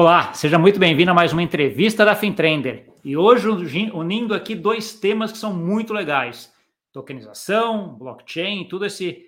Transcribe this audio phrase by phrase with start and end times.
[0.00, 2.86] Olá, seja muito bem-vindo a mais uma entrevista da FinTrender.
[3.02, 3.48] E hoje
[3.92, 6.54] unindo aqui dois temas que são muito legais:
[6.92, 9.26] tokenização, blockchain, tudo esse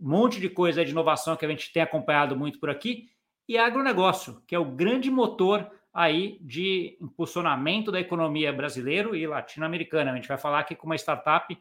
[0.00, 3.10] monte de coisa de inovação que a gente tem acompanhado muito por aqui,
[3.46, 10.12] e agronegócio, que é o grande motor aí de impulsionamento da economia brasileira e latino-americana.
[10.12, 11.54] A gente vai falar aqui com uma startup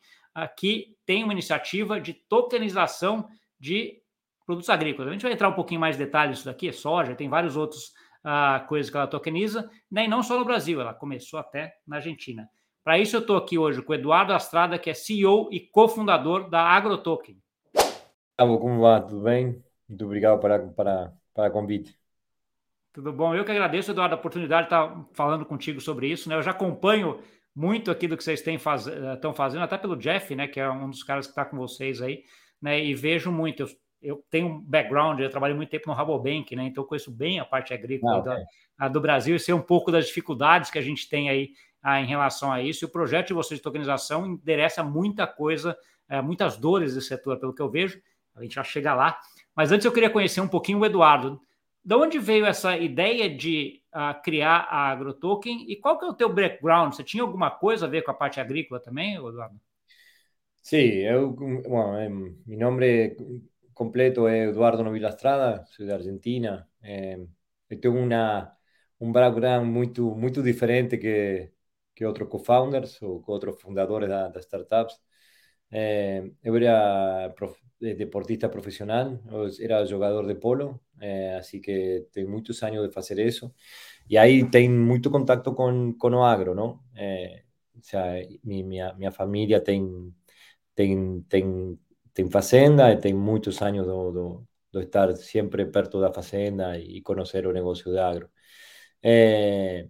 [0.55, 3.27] que tem uma iniciativa de tokenização
[3.59, 4.01] de
[4.45, 5.09] produtos agrícolas.
[5.09, 7.91] A gente vai entrar um pouquinho mais em detalhes disso daqui, soja, tem vários outros
[8.25, 10.05] uh, coisas que ela tokeniza, né?
[10.05, 12.49] e não só no Brasil, ela começou até na Argentina.
[12.83, 16.49] Para isso, eu estou aqui hoje com o Eduardo Astrada, que é CEO e cofundador
[16.49, 17.37] da AgroToken.
[17.73, 19.01] Gustavo, como vai?
[19.01, 19.63] Tudo bem?
[19.87, 21.97] Muito obrigado para, para, para o convite.
[22.91, 23.33] Tudo bom?
[23.35, 26.29] Eu que agradeço, Eduardo, a oportunidade de estar falando contigo sobre isso.
[26.29, 26.35] Né?
[26.35, 27.19] Eu já acompanho
[27.55, 28.87] muito aqui do que vocês têm faz...
[28.87, 32.01] estão fazendo, até pelo Jeff, né, que é um dos caras que está com vocês
[32.01, 32.23] aí,
[32.61, 33.63] né, e vejo muito.
[33.63, 33.69] Eu,
[34.05, 37.39] eu tenho um background, eu trabalho muito tempo no Rabobank, né, então eu conheço bem
[37.39, 38.45] a parte agrícola
[38.77, 41.49] ah, do Brasil e sei um pouco das dificuldades que a gente tem aí
[41.81, 42.83] ah, em relação a isso.
[42.83, 45.77] E o projeto de vocês de tokenização endereça muita coisa,
[46.09, 48.01] eh, muitas dores do setor, pelo que eu vejo.
[48.35, 49.19] A gente já chega lá.
[49.55, 51.39] Mas antes eu queria conhecer um pouquinho o Eduardo.
[51.83, 56.13] De onde veio essa ideia de uh, criar a AgroToken e qual que é o
[56.13, 56.93] teu background?
[56.93, 59.55] Você tinha alguma coisa a ver com a parte agrícola também, Eduardo?
[60.63, 63.15] Sí, eu, bueno, mi nombre
[63.75, 66.69] completo es Eduardo Novila Estrada, soy de Argentina.
[66.83, 67.27] Eh,
[67.81, 68.57] tengo una,
[68.99, 71.53] un background muy, muy diferente que,
[71.93, 75.03] que otros co-founders o otros fundadores de, de startups.
[75.71, 79.19] Eh, eu era prof, deportista profesional,
[79.59, 83.53] era jugador de polo, eh, que tengo muchos años de hacer eso.
[84.07, 86.85] Y ahí tengo mucho contacto con, con o agro, ¿no?
[86.95, 87.45] Eh,
[87.79, 90.13] o sea, mi, mi, mi familia tiene
[90.73, 91.79] ten,
[92.15, 93.93] ten fazenda e tem muchos años de,
[94.79, 98.31] de, estar siempre perto de la fazenda y conocer o negocio de agro.
[99.01, 99.89] Eh,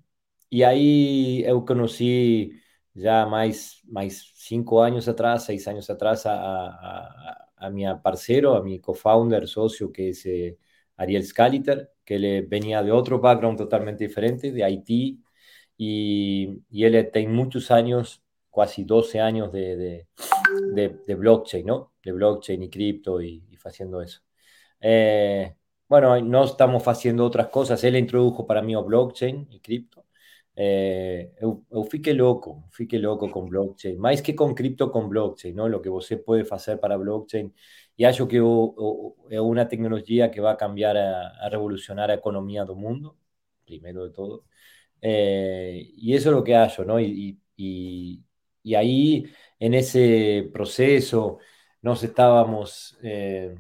[0.50, 2.52] y ahí eu conocí
[2.94, 6.36] ya más, más cinco años atrás, seis años atrás, a,
[6.68, 10.58] a, a mi parcero, a mi co-founder, socio, que es eh,
[10.98, 15.22] Ariel Scaliter, que le venía de otro background totalmente diferente, de Haití,
[15.78, 19.76] y, y él tiene muchos años, casi 12 años de,
[20.74, 21.95] de, de, blockchain, ¿no?
[22.06, 24.22] De blockchain y cripto y, y haciendo eso.
[24.82, 25.56] Eh,
[25.90, 27.84] bueno, no estamos haciendo otras cosas.
[27.84, 30.06] Él introdujo para mí blockchain y cripto.
[30.58, 35.66] Eh, eu, eu fiquei louco, fiquei blockchain, mais que com cripto, com blockchain, não?
[35.68, 37.52] O que você pode fazer para blockchain.
[37.98, 42.14] E acho que o, o, é uma tecnologia que vai cambiar, a, a, revolucionar a
[42.14, 43.18] economia do mundo,
[43.66, 44.46] primeiro de todo.
[45.02, 47.00] Eh, e isso é o que acho, não?
[47.00, 48.22] E, e,
[48.64, 49.30] e aí,
[49.62, 51.38] nesse processo,
[51.86, 53.56] nós estávamos eh,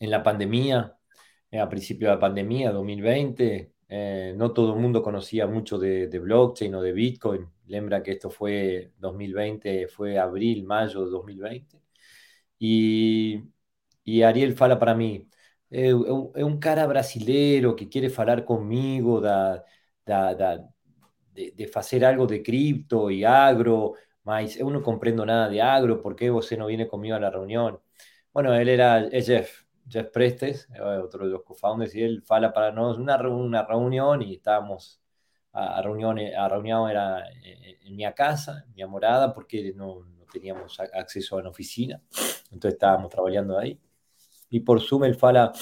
[0.00, 0.92] na pandemia,
[1.52, 6.82] a princípio da pandemia, 2020, Eh, no todo el mundo conocía mucho de, blockchain o
[6.82, 7.48] de Bitcoin.
[7.66, 11.80] Lembra que esto fue 2020, fue abril, mayo de 2020.
[12.58, 13.44] Y,
[14.04, 15.28] y Ariel fala para mí,
[15.70, 19.60] es un cara brasilero que quiere hablar conmigo de,
[21.34, 26.16] de, hacer algo de cripto y agro, mas yo no comprendo nada de agro, ¿por
[26.16, 27.80] qué vos no viene conmigo a la reunión?
[28.32, 32.72] Bueno, él era Jeff, Jeff Prestes, eh, otro de los co-founders, y él fala para
[32.72, 35.00] nosotros una, una reunión y estábamos
[35.52, 40.24] a, reunión, a reunión era eh, en, mi casa, en mi morada, porque no, no,
[40.32, 42.02] teníamos acceso a una oficina,
[42.50, 43.78] entonces estábamos trabajando ahí.
[44.50, 45.52] Y por Zoom él fala,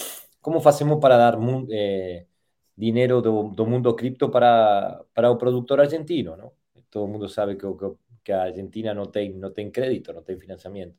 [0.40, 1.38] ¿cómo hacemos para dar
[1.70, 2.26] eh,
[2.74, 6.36] dinero do, mundo cripto para, para el productor argentino?
[6.36, 6.54] ¿no?
[6.88, 7.86] Todo el mundo sabe que, que,
[8.22, 10.96] que Argentina no tiene no tem crédito, no tiene financiamiento.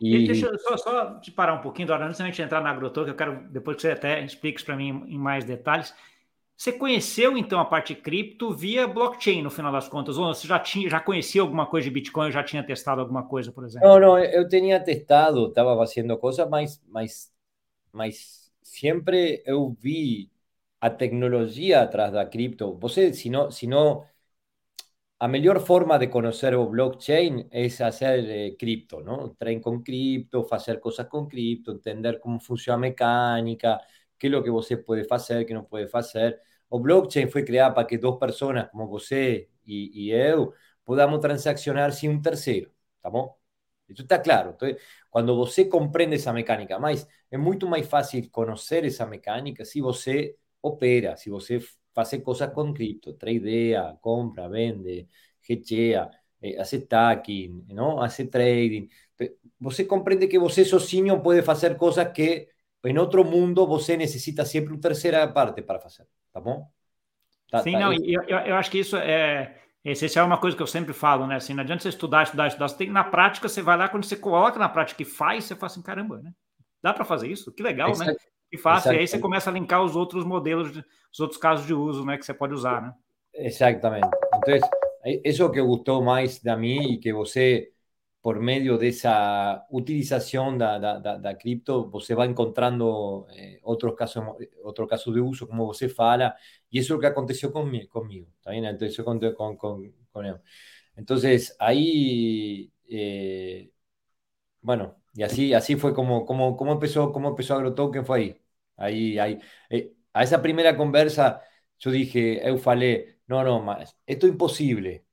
[0.00, 0.26] E...
[0.26, 3.12] Deixa eu só, só te parar um pouquinho, Dora, antes da gente entrar na AgroToken,
[3.12, 5.94] eu quero depois que você até explique isso para mim em mais detalhes.
[6.56, 10.16] Você conheceu então a parte cripto via blockchain no final das contas?
[10.16, 13.50] Ou você já tinha, já conhecia alguma coisa de Bitcoin, já tinha testado alguma coisa,
[13.50, 13.88] por exemplo?
[13.88, 17.32] Não, não, eu tinha testado, estava fazendo coisas, mas, mas,
[17.92, 20.30] mas sempre eu vi
[20.80, 22.78] a tecnologia atrás da cripto.
[22.78, 24.04] Você, se não, se não
[25.24, 29.34] la mejor forma de conocer o blockchain es hacer eh, cripto, ¿no?
[29.38, 33.80] Traen con cripto, hacer cosas con cripto, entender cómo funciona mecánica,
[34.18, 36.42] qué es lo que usted puede hacer, qué no puede hacer.
[36.68, 40.52] O blockchain fue creada para que dos personas como usted y, y eu
[40.84, 43.36] podamos transaccionar sin un tercero, ¿estamos?
[43.88, 44.50] Eso está claro.
[44.50, 49.80] Entonces, cuando usted comprende esa mecánica, más, es mucho más fácil conocer esa mecánica si
[49.80, 51.62] usted opera, si usted
[51.94, 55.08] hace cosas con cripto, tradea, compra, vende,
[55.46, 56.10] hedgea,
[56.40, 58.02] eh, hace stacking, ¿no?
[58.02, 58.88] hace trading.
[59.58, 62.48] Você comprende que você puede puede hacer cosas que
[62.82, 66.06] en otro mundo você necesita siempre una tercera parte para hacer.
[66.32, 66.68] tá bom?
[67.50, 70.62] Tá, Sim, tá, não, eu, eu, acho que isso é, esse é uma coisa que
[70.62, 71.36] eu sempre falo, né?
[71.36, 72.68] Assim, não adianta você estudar, estudar, estudar.
[72.68, 75.54] Você tem, na prática, você vai lá, quando você coloca na prática e faz, você
[75.54, 76.32] fala assim, caramba, né?
[76.82, 77.52] Dá para fazer isso?
[77.52, 78.10] Que legal, Exato.
[78.10, 78.16] né?
[78.54, 78.92] Que fácil.
[78.92, 80.70] E aí você começa a linkar os outros modelos,
[81.12, 82.16] os outros casos de uso, né?
[82.16, 82.94] Que você pode usar, né?
[83.34, 84.08] Exatamente.
[84.36, 84.58] Então,
[85.24, 87.72] isso que gostou mais da mim e que você
[88.22, 94.24] por medio de esa utilización de da, cripto, você va encontrando eh, otros casos
[94.62, 96.34] otro caso de uso, como você fala,
[96.70, 98.64] y eso es lo que aconteció conmigo, conmigo ¿está bien?
[98.64, 99.18] Entonces, con,
[99.56, 100.36] con, con, él.
[100.96, 103.70] Entonces, ahí, eh,
[104.62, 108.43] bueno, y así, así fue como, como, como empezó, como empezó AgroToken, fue ahí.
[108.76, 109.38] Ahí, ahí.
[109.70, 111.42] Eh, a esa primera conversa,
[111.78, 115.06] yo dije, eu falei, no, no, más, esto es imposible,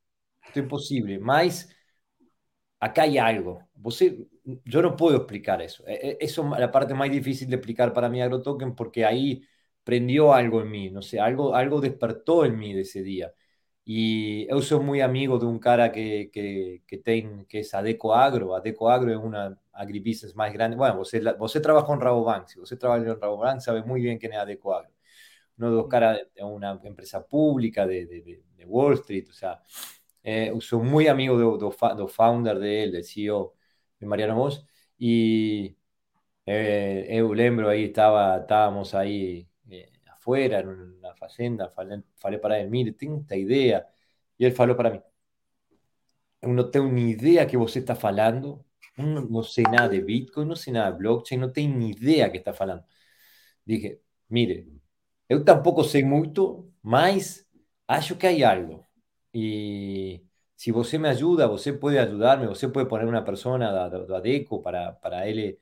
[0.44, 1.70] esto es imposible, más
[2.80, 3.68] acá hay algo.
[4.66, 5.84] yo no puedo explicar eso.
[5.88, 9.44] E, e, eso es la parte más difícil de explicar para mí AgroToken porque ahí
[9.84, 13.34] prendió algo en mí, no sé, algo, algo despertó en mí de ese día.
[13.84, 17.02] Y yo soy muy amigo de un cara que, que, que,
[17.48, 18.56] que es Adeco Agro.
[18.56, 20.78] Adeco Agro es una agribusiness más grande.
[20.78, 22.48] Bueno, usted trabajó en Rabobank.
[22.48, 24.94] Si usted trabaja en Rabobank, sabe muy bien quién es Adeco Agro.
[25.58, 29.28] Uno de los caras de una empresa pública de, de, de Wall Street.
[29.30, 29.62] O sea,
[30.24, 33.56] eh, soy muy amigo del founder de él, del CEO
[34.00, 34.66] de Mariano Moss,
[34.98, 35.76] y
[36.46, 40.64] eh, eu lembro ahí, estaba, estábamos ahí eh, afuera,
[41.22, 43.88] fazenda, falei, para él, mire, tengo esta idea,
[44.38, 45.02] y él falou para mí,
[46.42, 48.66] no tengo ni idea que vos está falando,
[48.98, 52.38] no, sé nada de Bitcoin, no sé nada de blockchain, no tengo ni idea que
[52.40, 52.86] está falando.
[53.66, 54.68] Dije, mire,
[55.30, 57.48] yo tampoco sé mucho, mas
[57.88, 58.88] acho que hay algo.
[59.34, 60.24] Y
[60.56, 65.00] si você me ayuda, você puede ayudarme, você puede poner una persona de ADECO para,
[65.00, 65.60] para él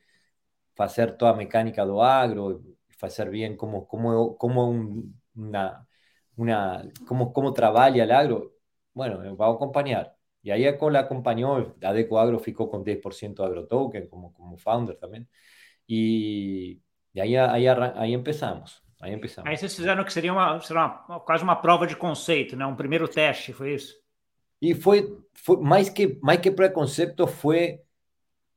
[0.78, 2.62] hacer toda mecánica do agro,
[3.02, 5.04] hacer bien cómo, cómo, cómo
[5.40, 5.88] una,
[6.36, 8.54] una, cómo, cómo trabaja el agro.
[8.94, 10.16] Bueno, va a acompañar.
[10.42, 15.28] Y ahí la acompañó, ADECO Agro ficó con 10% de AgroToken como, como founder también.
[15.86, 16.82] Y,
[17.14, 18.84] y ahí, ahí, ahí empezamos.
[19.02, 19.50] Aí empezamos.
[19.50, 22.66] Aí vocês fizeram que seria uma, seria uma, quase uma prova de conceito, né?
[22.66, 23.96] Um primeiro teste, foi isso?
[24.62, 27.80] E foi, foi mais que mais que preconceito foi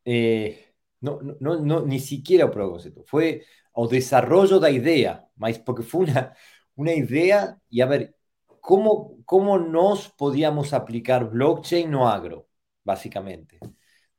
[0.04, 3.42] eh, não, não, não, nem sequer o preconceito, foi
[3.74, 6.32] o desenvolvimento da ideia, mas porque foi uma,
[6.76, 8.14] uma ideia e a ver
[8.60, 12.46] como como nós podíamos aplicar blockchain no agro,
[12.84, 13.58] basicamente,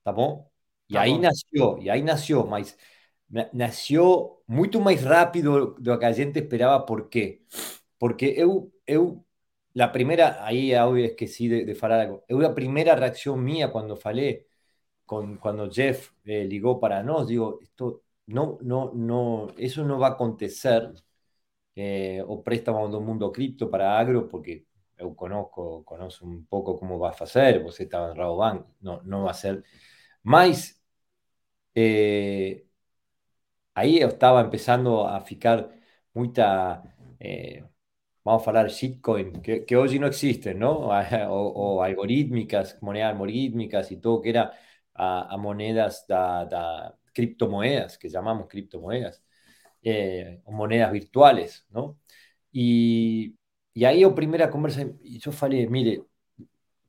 [0.03, 0.49] tá bom?
[0.89, 1.19] E tá aí bom.
[1.19, 2.77] nasceu, e aí nasceu, mas
[3.53, 6.85] nació mucho más rápido de lo que la gente esperaba.
[6.85, 7.41] ¿Por qué?
[7.97, 9.25] Porque eu, eu
[9.73, 13.43] la primera, ahí obvio es que sí de, de falar algo, eu la primera reacción
[13.43, 14.47] mía cuando falé,
[15.05, 20.07] con, cuando Jeff eh, ligó para nos, digo, esto no, no, no, eso no va
[20.09, 20.91] a acontecer,
[21.75, 24.65] eh, o préstamo un mundo cripto para agro, porque
[24.97, 29.23] eu conozco, conozco un poco cómo va a hacer, vos estaba en Rabobank, no, no
[29.23, 29.63] va a ser.
[30.23, 30.81] más
[31.75, 32.65] eh,
[33.73, 35.71] ahí estaba empezando a ficar
[36.13, 36.83] mucha,
[37.19, 37.63] eh,
[38.23, 40.89] vamos a hablar shitcoin, que, que hoy no existen, ¿no?
[41.29, 44.53] O, algorítmicas, monedas algorítmicas y todo, que era
[44.93, 49.23] a, monedas, da, criptomonedas, que llamamos criptomonedas,
[49.83, 51.99] eh, o monedas virtuales, ¿no?
[52.51, 53.35] Y,
[53.73, 56.03] y ahí o primera conversa, y yo falei, mire,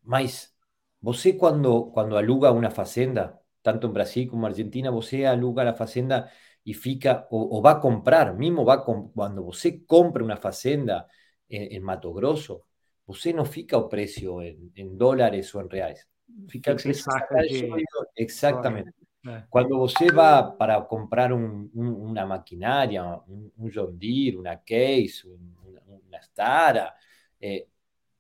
[0.03, 0.57] mais,
[1.01, 5.75] ¿vos cuando, cuando aluga una facenda, tanto en Brasil como en Argentina, vos aluga la
[5.75, 6.31] facenda
[6.63, 11.09] y fica, o, va a comprar, mismo va cuando usted compra una facenda
[11.49, 12.67] en, Mato Grosso,
[13.07, 16.09] usted no fica o precio en, dólares o en reales.
[16.49, 17.13] Fica el precio
[19.25, 19.49] exactamente.
[19.51, 26.95] Cuando usted va para comprar una maquinaria, un, John Deere, una Case, una Stara,
[27.41, 27.69] eh,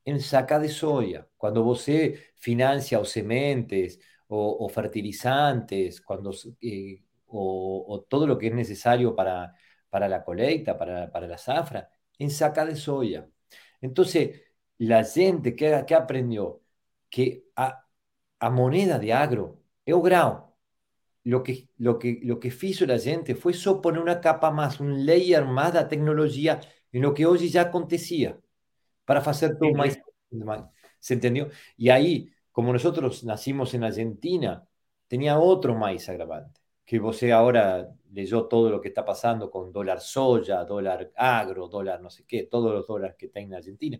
[0.04, 1.26] en saca de soya.
[1.36, 9.14] Cuando usted financia o sementes o, fertilizantes, cuando eh, o, todo lo que es necesario
[9.14, 9.54] para,
[9.90, 13.28] para la colecta, para, para la zafra, en saca de soya.
[13.80, 14.42] Entonces,
[14.78, 16.62] la gente que, que aprendió
[17.10, 17.86] que a,
[18.40, 20.53] a moneda de agro es grau,
[21.24, 24.80] lo que, lo, que, lo que hizo la gente fue solo poner una capa más,
[24.80, 26.60] un layer más de tecnología
[26.92, 28.38] en lo que hoy ya acontecía,
[29.04, 29.98] para hacer todo más.
[31.00, 31.48] ¿Se entendió?
[31.76, 34.66] Y ahí, como nosotros nacimos en Argentina,
[35.08, 40.00] tenía otro maíz agravante que usted ahora leyó todo lo que está pasando con dólar
[40.00, 43.98] soya, dólar agro, dólar no sé qué, todos los dólares que está en Argentina.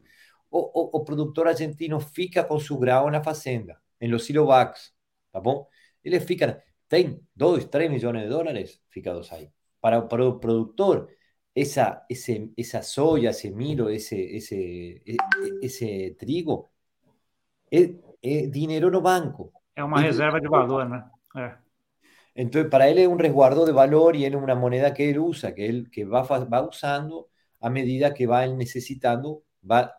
[0.51, 0.61] O,
[0.93, 4.95] o, productor argentino fica con su grado en la fazenda, en los silovacs,
[5.27, 5.67] ¿está bom?
[6.03, 6.59] Eles fican,
[6.95, 9.51] tienen 2, 3 millones de dólares ficados ahí.
[9.81, 11.09] Para, para el productor
[11.55, 15.17] esa, ese, esa soya, ese milo, ese, ese, e, e,
[15.63, 16.73] ese trigo,
[17.71, 19.53] es, es dinero no banco.
[19.75, 21.13] Es una reserva de valor, ¿no?
[22.35, 25.55] Entonces, para él es un resguardo de valor y es una moneda que él usa,
[25.55, 27.29] que él que va, va usando
[27.61, 29.97] a medida que va él necesitando, va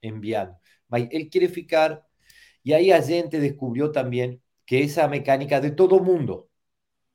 [0.00, 0.58] enviando.
[0.90, 2.06] Él quiere ficar,
[2.62, 6.50] y ahí gente descubrió también que esa mecánica de todo mundo,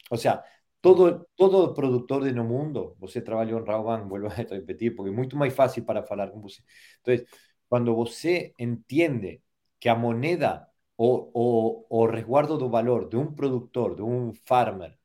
[0.10, 0.44] o sea,
[0.82, 5.16] todo, todo productor de no mundo, você trabalhou en Rauban, vuelvo a repetir, porque es
[5.18, 6.64] mucho más fácil para hablar con você.
[6.98, 7.28] Entonces,
[7.68, 9.44] cuando você entiende
[9.80, 14.98] que a moneda o, o, o resguardo do valor de un productor, de un farmer,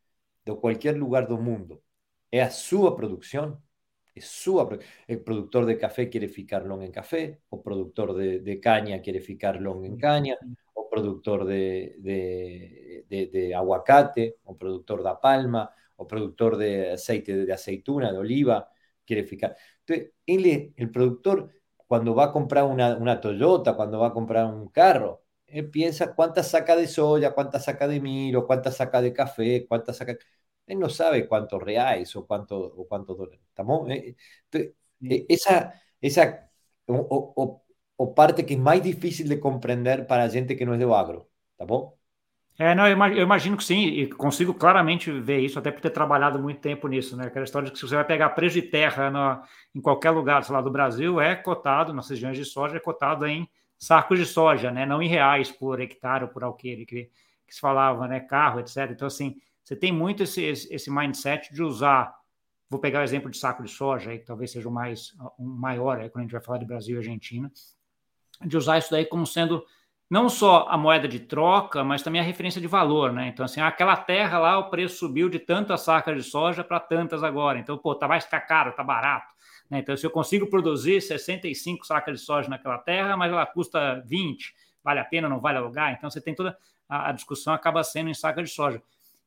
[0.44, 1.82] de cualquier lugar del mundo,
[2.30, 3.62] es a su producción,
[4.14, 4.58] es su
[5.06, 9.84] el productor de café quiere ficarlo en café, o productor de, de caña quiere ficarlo
[9.84, 10.36] en caña,
[10.96, 18.12] productor de, de, de, aguacate, o productor de palma, o productor de aceite de aceituna,
[18.12, 18.68] de oliva,
[19.04, 19.56] quiere ficar.
[19.80, 21.50] Entonces, él, el productor,
[21.86, 26.14] cuando va a comprar una, una Toyota, cuando va a comprar un carro, él piensa
[26.14, 30.16] cuántas saca de soya, cuántas saca de milo, cuántas saca de café, cuántas saca...
[30.66, 33.40] Él no sabe cuántos reales o cuántos o cuántos dólares.
[33.48, 33.88] ¿Estamos?
[33.90, 34.16] Eh,
[34.50, 36.50] entonces, eh, esa, esa
[36.86, 37.65] o, o
[38.08, 41.26] parte que é mais difícil de compreender para a gente que não é do agro,
[41.56, 41.96] tá bom?
[42.58, 46.38] É, não, eu imagino que sim, e consigo claramente ver isso, até por ter trabalhado
[46.38, 47.26] muito tempo nisso, né?
[47.26, 49.42] Aquela história de que se você vai pegar preço de terra
[49.74, 53.26] em qualquer lugar, sei lá, do Brasil, é cotado, nas regiões de soja, é cotado
[53.26, 53.46] em
[53.78, 54.86] sacos de soja, né?
[54.86, 57.10] Não em reais por hectare ou por alqueire, que,
[57.46, 58.20] que se falava, né?
[58.20, 58.90] Carro, etc.
[58.90, 62.14] Então, assim, você tem muito esse, esse mindset de usar,
[62.70, 66.00] vou pegar o exemplo de saco de soja, que talvez seja o mais, um maior,
[66.00, 67.52] aí, quando a gente vai falar de Brasil e Argentina,
[68.44, 69.64] de usar isso daí como sendo
[70.08, 73.28] não só a moeda de troca, mas também a referência de valor, né?
[73.28, 77.24] Então, assim, aquela terra lá, o preço subiu de tantas sacas de soja para tantas
[77.24, 77.58] agora.
[77.58, 79.26] Então, pô, tá, vai ficar caro, tá barato.
[79.68, 79.80] Né?
[79.80, 84.54] Então, se eu consigo produzir 65 sacas de soja naquela terra, mas ela custa 20,
[84.82, 85.92] vale a pena, não vale alugar?
[85.92, 86.56] Então, você tem toda
[86.88, 88.80] a, a discussão acaba sendo em saca de soja.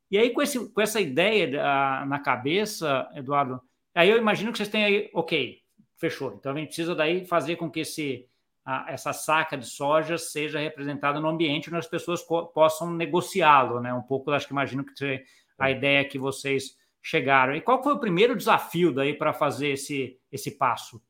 [0.09, 3.61] E aí, com, esse, com essa ideia a, na cabeça, Eduardo,
[3.93, 5.59] aí eu imagino que vocês têm aí, ok,
[5.97, 6.33] fechou.
[6.39, 8.25] Então, a gente precisa daí fazer com que esse
[8.65, 13.93] a, essa saca de soja seja representada no ambiente onde as pessoas possam negociá-lo, né?
[13.93, 15.23] Um pouco, acho que imagino que
[15.57, 17.55] a ideia que vocês chegaram.
[17.55, 21.01] E qual foi o primeiro desafio daí para fazer esse, esse passo?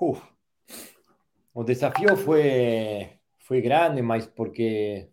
[0.00, 0.20] Uh,
[1.54, 5.08] o desafio foi, foi grande, mas porque,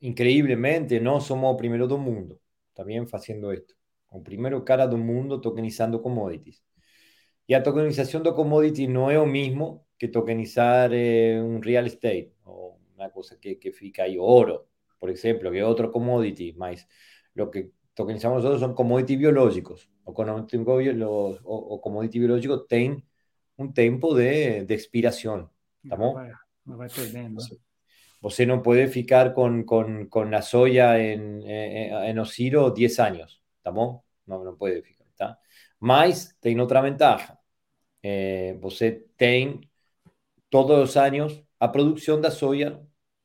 [0.00, 2.40] increíblemente, nós somos o primeiro do mundo,
[2.74, 3.76] também fazendo isso.
[4.10, 6.62] O primeiro cara do mundo tokenizando commodities.
[7.50, 12.34] Y a tokenización de commodity no es lo mismo que tokenizar eh, un real estate
[12.44, 16.86] o una cosa que, que fica ahí, oro, por ejemplo, que es otro commodity, más
[17.32, 23.02] lo que tokenizamos nosotros son commodity biológicos, o, o, o commodity biológico tienen
[23.56, 25.50] un tiempo de, de expiración.
[25.82, 26.16] ¿Estamos?
[26.66, 27.40] No va, no
[28.20, 33.42] Você no puede ficar con, con, con la soya en, en, en Osiro 10 años.
[33.56, 34.02] ¿Estamos?
[34.26, 35.06] No, no puede ficar.
[35.06, 35.40] ¿está?
[35.78, 37.37] Mas tiene otra ventaja
[38.08, 39.60] eh, você tem
[40.50, 42.80] todos os anos a produção da soja.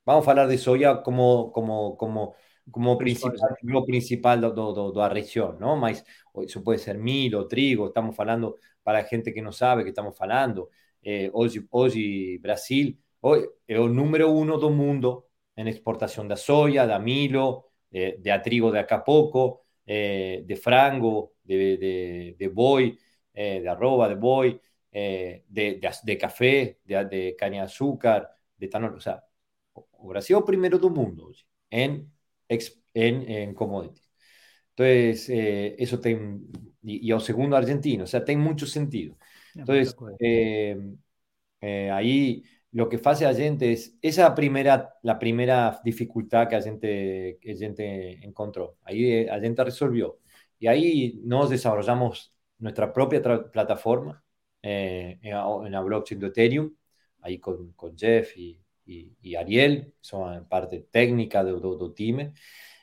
[0.06, 2.36] Vamos falar de soja como como como
[2.72, 5.76] como principal, lo principal do, do, do, da região, não?
[5.78, 6.04] Mas
[6.46, 7.88] isso pode ser milho, trigo.
[7.88, 10.70] Estamos falando para gente que não sabe que estamos falando.
[11.04, 15.26] Eh, hoje, hoje Brasil hoje é o número um do mundo
[15.56, 21.78] em exportação da soja, da milho, de, de trigo de acapoco, eh, de frango, de,
[21.78, 22.98] de, de boi.
[23.36, 24.60] Eh, de arroba, de boy,
[24.94, 28.96] eh, de, de, café, de, de, caña de azúcar, de etanol.
[28.96, 29.24] O sea,
[30.04, 31.32] Brasil el primero del mundo
[31.70, 32.12] en,
[32.48, 34.10] en, en commodities.
[34.76, 36.42] Entonces, eh, eso tiene,
[36.84, 39.18] y, el segundo argentino, o sea, tiene mucho sentido.
[39.56, 39.96] Entonces,
[41.62, 47.38] ahí lo que hace a gente es, esa primera, la primera dificultad que a gente,
[47.42, 50.20] que a gente encontró, ahí a gente resolvió.
[50.60, 53.22] Y ahí nos desarrollamos nuestra propia
[53.52, 54.23] plataforma
[54.64, 56.76] eh, en, la blockchain de Ethereum,
[57.22, 62.34] ahí con, con Jeff y, y, Ariel, son parte técnica de do, time.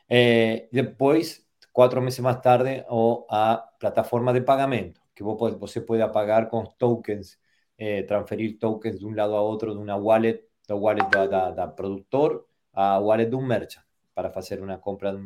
[0.08, 6.48] Eh, después, cuatro meses más tarde, o a plataforma de pagamento, que você puede pagar
[6.48, 7.40] con tokens,
[7.78, 12.46] eh, transferir tokens de un lado a otro de una wallet, de wallet de productor
[12.72, 13.84] a wallet de un merchant
[14.14, 15.20] para hacer una compra de,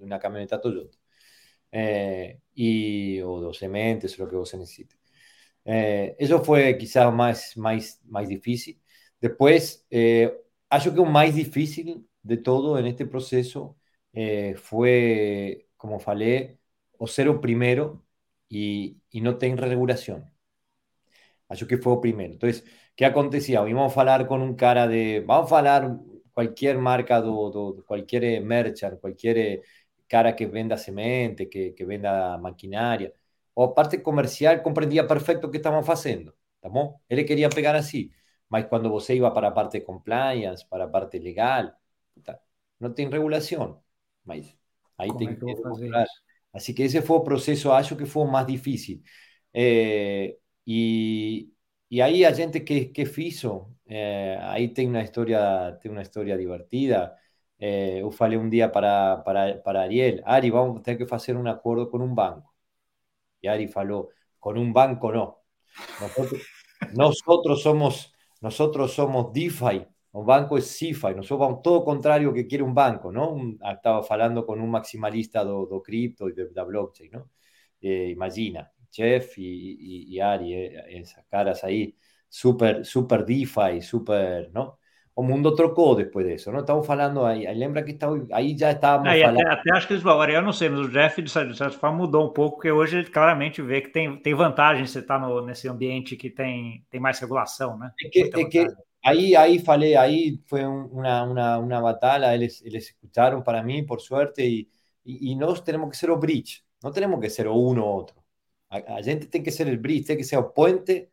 [0.00, 0.98] una camioneta Toyota.
[1.70, 4.95] Eh, y, o dos sementes, lo que vos necesite.
[5.66, 8.80] Eh, eso fue quizás más, más, más difícil.
[9.20, 10.32] Después, eh,
[10.70, 13.78] acho que lo más difícil de todo en este proceso
[14.14, 16.58] eh, fue, como falei,
[16.98, 18.04] o ser o primero
[18.48, 20.32] y, y no tiene regulación.
[21.48, 22.32] Acho que fue el primero.
[22.32, 22.64] Entonces,
[22.96, 23.60] ¿qué acontecía?
[23.60, 25.98] Vamos a hablar con un cara de, vamos a hablar
[26.32, 29.62] cualquier marca, do, do, cualquier merchant, cualquier
[30.08, 33.12] cara que venda semente, que, que venda maquinaria,
[33.56, 36.34] o parte comercial comprendía perfecto o que estaban haciendo.
[36.56, 37.00] ¿estamos?
[37.08, 38.12] Él quería pegar así.
[38.48, 41.76] Mas cuando você iba para a parte de compliance, para a parte legal,
[42.78, 43.78] no tiene regulación.
[44.24, 44.56] Mas
[44.96, 46.06] ahí tem que demostrar.
[46.52, 49.04] Así que ese fue el proceso, acho que fue más difícil.
[49.52, 51.54] Eh, y,
[51.88, 57.18] y ahí a gente que, que hizo, ahí tiene una historia, tiene una historia divertida.
[57.58, 61.36] Eh, eu falei un día para, para, para Ariel, Ari, vamos a tener que hacer
[61.36, 62.54] un acuerdo con un banco.
[63.40, 65.42] Y Ari falou, con un banco no.
[66.94, 72.62] Nosotros, somos nosotros somos DeFi, un banco es CeFi, nosotros vamos todo contrario que quiere
[72.64, 73.36] un banco, ¿no?
[73.62, 77.30] Ah, estaba hablando con un maximalista do, do cripto y de la blockchain, ¿no?
[77.80, 81.96] Eh, imagina, Jeff y, y, Ari, eh, esas caras ahí,
[82.28, 84.78] super, super DeFi, super, ¿no?
[85.16, 86.52] O mundo trocou depois disso.
[86.52, 89.40] Não estamos falando aí, lembra que tá, aí já estávamos é, falando.
[89.40, 91.96] Até, até, acho que eles falaram, eu não sei, mas o Jeff de certa forma
[91.96, 95.42] mudou um pouco, porque hoje ele claramente vê que tem, tem vantagem você estar tá
[95.42, 97.90] nesse ambiente que tem, tem mais regulação, né?
[98.04, 98.66] É que, é que
[99.02, 104.02] aí, aí falei, aí foi uma, uma, uma batalha, eles, eles escutaram para mim, por
[104.02, 104.68] sorte, e,
[105.02, 107.88] e, e nós temos que ser o bridge, não temos que ser o um ou
[107.88, 108.16] outro.
[108.68, 111.08] A, a, gente tem que ser o bridge, tem que ser o puente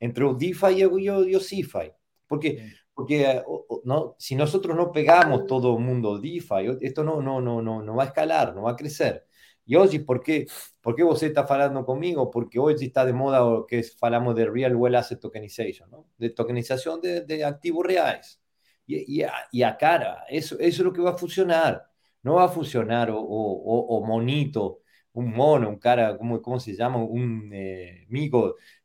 [0.00, 1.90] entre o DeFi e o, e o, e o CeFi.
[2.28, 2.62] Porque
[2.98, 3.44] porque eh,
[3.84, 7.94] no, si nosotros no pegamos todo el mundo DeFi, esto no, no, no, no, no
[7.94, 9.24] va a escalar, no va a crecer.
[9.64, 10.48] Y hoy, ¿por qué,
[10.80, 12.28] ¿por qué vos estás hablando conmigo?
[12.28, 16.08] Porque hoy está de moda lo que hablamos de Real Well Asset Tokenization, ¿no?
[16.18, 18.40] de tokenización de, de activos reales.
[18.84, 21.84] Y, y, a, y, a, cara, eso, eso es lo que va a funcionar.
[22.24, 24.80] No va a funcionar o, o, o monito,
[25.12, 26.98] un mono, un cara, ¿cómo, cómo se llama?
[26.98, 28.08] Un eh,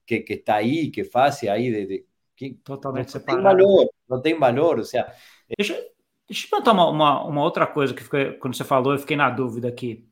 [0.05, 3.43] que, que, está ahí, que hace ahí de, de que Totalmente não separado.
[3.43, 4.77] tem valor, não tem valor.
[4.79, 5.11] Ou seja,
[5.57, 5.73] deixa,
[6.27, 9.17] deixa eu perguntar uma, uma, uma, outra coisa que fiquei, quando você falou, eu fiquei
[9.17, 10.07] na dúvida aqui.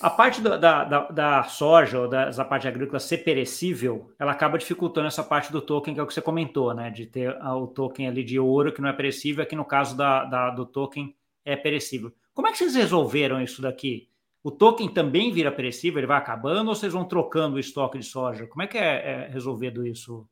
[0.00, 4.58] A parte da, da, da, da soja ou dessa parte agrícola ser perecível, ela acaba
[4.58, 6.90] dificultando essa parte do token, que é o que você comentou, né?
[6.90, 10.24] De ter o token ali de ouro que não é perecível, aqui no caso da,
[10.24, 12.12] da, do token é perecível.
[12.34, 14.08] Como é que vocês resolveram isso daqui?
[14.42, 18.04] O token também vira perecível, ele vai acabando, ou vocês vão trocando o estoque de
[18.04, 18.46] soja?
[18.48, 20.26] Como é que é, é resolvido isso,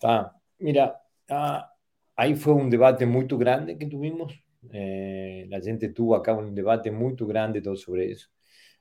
[0.00, 0.34] Tá.
[0.60, 0.96] Mira,
[1.30, 1.70] ah,
[2.16, 4.32] aí foi um debate muito grande que tuvimos.
[4.72, 8.28] Eh, gente tuvo acá um debate muito grande todo sobre isso.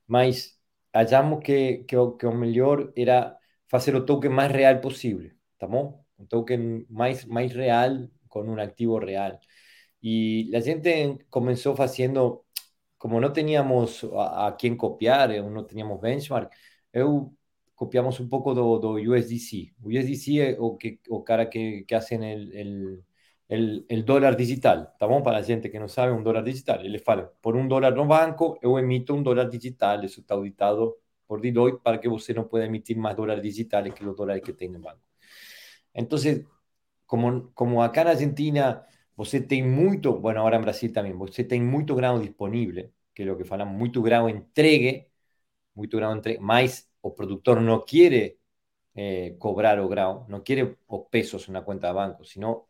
[0.08, 0.58] Mas
[0.94, 6.04] achamos que, que, que o melhor era fazer o token mais real possível, tá bom?
[6.20, 9.40] Um token mais, mais real, com um ativo real.
[10.04, 12.46] E a gente começou fazendo,
[12.98, 16.52] como não tínhamos a, a quem copiar, não tínhamos benchmark,
[17.82, 19.74] copiamos un poco do, do USDC.
[19.84, 23.04] USDC es o, que, o cara que, que hacen el, el,
[23.50, 24.90] el, el, dólar digital.
[24.94, 26.86] Estamos para la gente que no sabe un dólar digital.
[26.86, 30.06] Eles falam, por un dólar no banco, eu emito un dólar digital.
[30.06, 34.04] Eso está auditado por Deloitte para que você no pueda emitir más dólares digitales que
[34.04, 35.02] los dólares que tem en banco.
[35.92, 36.46] Entonces,
[37.08, 41.62] como, como acá en Argentina você tem muito, bueno, ahora en Brasil también, você tem
[41.64, 45.08] muito grano disponible, que es lo que falamos, muito grano entregue,
[45.76, 48.40] muito grano entregue, mais o productor no quiere
[48.94, 52.70] eh, cobrar o grado, no quiere o pesos en una cuenta de banco, sino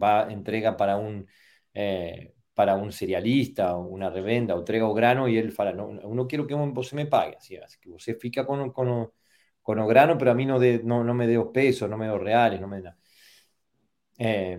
[0.00, 1.26] va, entrega para un,
[1.74, 6.26] eh, para un cerealista, una revenda, o entrega o grano y él fala, no, no
[6.26, 9.10] quiero que vos me pague, así, así que usted fica con, con,
[9.62, 12.08] con o grano, pero a mí no, de, no, no me dé pesos, no me
[12.08, 12.96] dé reales, no me da.
[14.18, 14.58] Eh,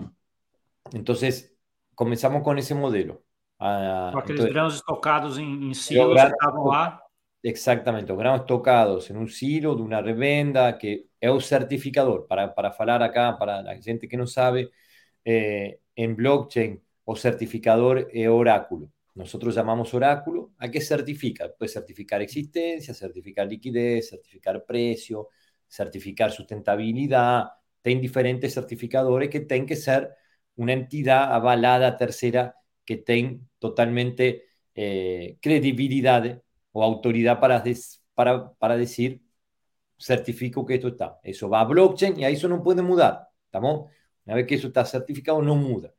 [0.94, 1.58] entonces,
[1.96, 3.24] comenzamos con ese modelo.
[3.60, 7.02] Ah, Aqueles entonces, granos estocados em, em silos estavam lá.
[7.42, 12.28] Exactamente, los granos tocados en un silo de una revenda que es un certificador.
[12.28, 14.72] Para, para hablar acá, para la gente que no sabe,
[15.26, 18.92] eh, en blockchain o certificador es oráculo.
[19.16, 21.50] Nosotros llamamos oráculo a qué certifica.
[21.58, 25.30] Puede certificar existencia, certificar liquidez, certificar precio,
[25.68, 27.46] certificar sustentabilidad.
[27.82, 30.10] Tienen diferentes certificadores que tienen que ser
[30.56, 36.42] una entidad avalada tercera que tenga totalmente eh, credibilidad
[36.80, 37.64] o autoridad para,
[38.16, 39.22] para, para decir,
[39.98, 41.20] certifico que esto está.
[41.24, 43.30] Eso va a blockchain y ahí eso no puede mudar.
[43.46, 43.92] ¿Estamos?
[44.26, 45.94] Una vez que eso está certificado, no muda.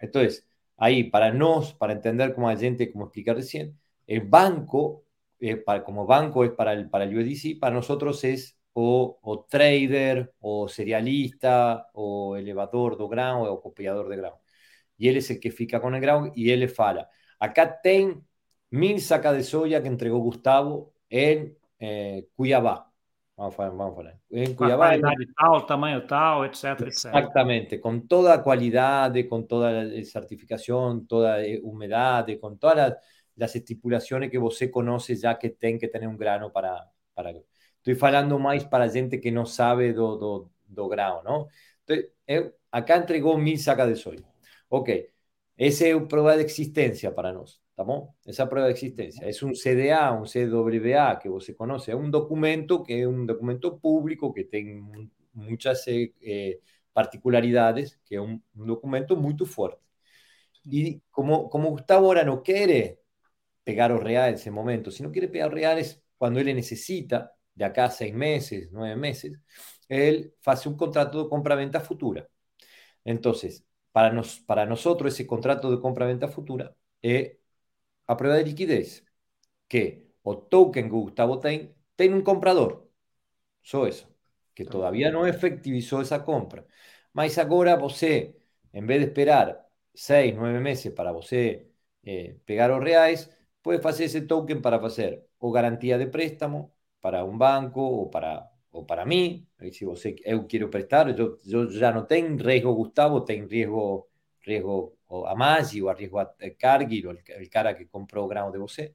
[0.00, 5.04] Entonces, ahí, para nos, para entender como a gente, como expliqué recién, el banco,
[5.40, 9.44] eh, para, como banco es para el, para el USDC, para nosotros es o, o
[9.44, 14.40] trader, o serialista, o elevador de grano, o copiador de grano.
[14.98, 17.08] Y él es el que fica con el grano y él le fala.
[17.38, 18.25] Acá ten
[18.70, 22.90] mil sacas de soya que entregó Gustavo en eh, Cuiabá.
[23.36, 24.20] Vamos a, vamos a falar.
[24.30, 24.88] En Cuiabá.
[24.88, 32.26] Qualidade tal, tamanho tal, etc, Exactamente, con toda cualidad, con toda la certificación, toda humedad,
[32.40, 32.94] con todas las,
[33.36, 36.90] las estipulaciones que você conoce ya que tienen que tener un grano para...
[37.14, 37.32] para...
[37.84, 41.48] Estoy hablando más para gente que no sabe do, do, do grano, ¿no?
[41.86, 44.24] Entonces, acá entregó mil sacas de soya.
[44.68, 44.90] Ok,
[45.56, 47.65] esa es prueba de existencia para nosotros.
[47.76, 48.14] ¿Estamos?
[48.24, 49.28] Esa prueba de existencia.
[49.28, 51.90] Es un CDA, un CWA que vos se conoce.
[51.90, 54.82] Es un documento que es un documento público que tiene
[55.34, 56.60] muchas eh, eh,
[56.94, 59.84] particularidades, que es un, documento muy fuerte.
[60.64, 63.02] Y como, como Gustavo ahora no quiere
[63.62, 67.64] pegar o real en ese momento, si no quiere pegar reales cuando él necesita, de
[67.66, 69.38] acá a seis meses, nueve meses,
[69.88, 72.26] él hace un contrato de compra-venta futura.
[73.04, 77.36] Entonces, para, nos, para nosotros ese contrato de compra-venta futura es
[78.06, 79.04] a prueba de liquidez
[79.68, 82.90] que o token que Gustavo tiene tiene un comprador.
[83.62, 84.08] Só eso.
[84.54, 86.66] Que todavía no efectivizó esa compra.
[87.12, 88.36] Mas agora você,
[88.72, 91.70] en vez de esperar seis, nueve meses para você
[92.02, 93.30] eh, pegar los reales,
[93.62, 98.50] puede hacer ese token para hacer o garantía de préstamo para un banco o para,
[98.70, 99.48] o para mí.
[99.72, 104.08] Si você, eu quiero prestar, yo, yo ya no tengo riesgo Gustavo, tengo riesgo,
[104.42, 108.50] riesgo o a Maggi o a riesgo a Cargill o el, cara que compró grano
[108.52, 108.94] de você.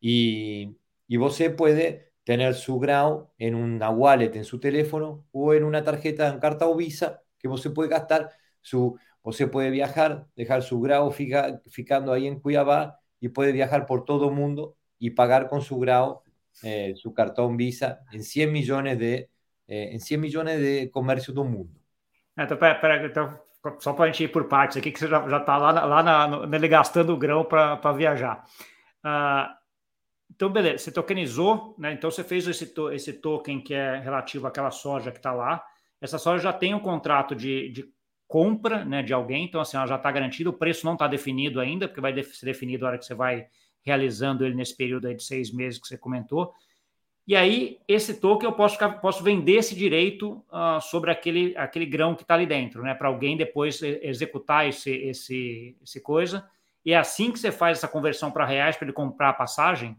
[0.00, 0.76] Y,
[1.08, 5.84] y você puede tener su grano en una wallet en su teléfono o en una
[5.84, 8.30] tarjeta en carta o Visa que você puede gastar
[8.62, 13.86] su você puede viajar, dejar su grado fija, ficando ahí en Cuiabá y puede viajar
[13.86, 16.24] por todo el mundo y pagar con su grado
[16.62, 19.30] eh, su cartón Visa en 100 millones de
[19.66, 21.80] eh, en 100 millones de comercio del mundo.
[23.78, 26.46] Só para a gente ir por partes aqui, que você já está lá, lá na,
[26.46, 28.44] nele gastando o grão para viajar.
[29.04, 29.52] Uh,
[30.34, 31.92] então, beleza, você tokenizou, né?
[31.92, 35.62] Então você fez esse, to, esse token que é relativo àquela soja que está lá.
[36.00, 37.84] Essa soja já tem um contrato de, de
[38.26, 41.60] compra né, de alguém, então assim, ela já está garantida, o preço não está definido
[41.60, 43.46] ainda, porque vai ser definido na hora que você vai
[43.84, 46.52] realizando ele nesse período de seis meses que você comentou.
[47.26, 52.14] E aí, esse token eu posso, posso vender esse direito uh, sobre aquele, aquele grão
[52.14, 52.94] que está ali dentro, né?
[52.94, 56.46] Para alguém depois executar esse, esse, esse coisa.
[56.84, 59.96] E é assim que você faz essa conversão para reais para ele comprar a passagem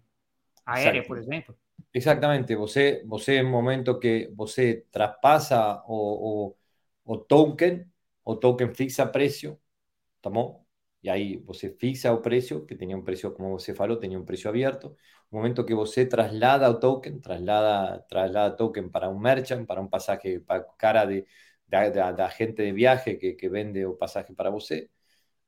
[0.66, 1.56] aérea, por exemplo?
[1.94, 2.56] Exatamente.
[2.56, 6.54] Você, você, no momento que você traspassa o,
[7.06, 7.86] o, o token,
[8.24, 9.58] o token fixa preço,
[10.22, 10.65] tá bom?
[11.06, 14.26] Y ahí você fixa o precio, que tenía un precio, como você falou, tenía un
[14.26, 14.98] precio abierto.
[15.30, 19.90] Un momento que você traslada o token, traslada, traslada token para un merchant, para un
[19.90, 21.28] pasaje para cara de,
[21.68, 24.90] de, agente de viaje que, que, vende o pasaje para você,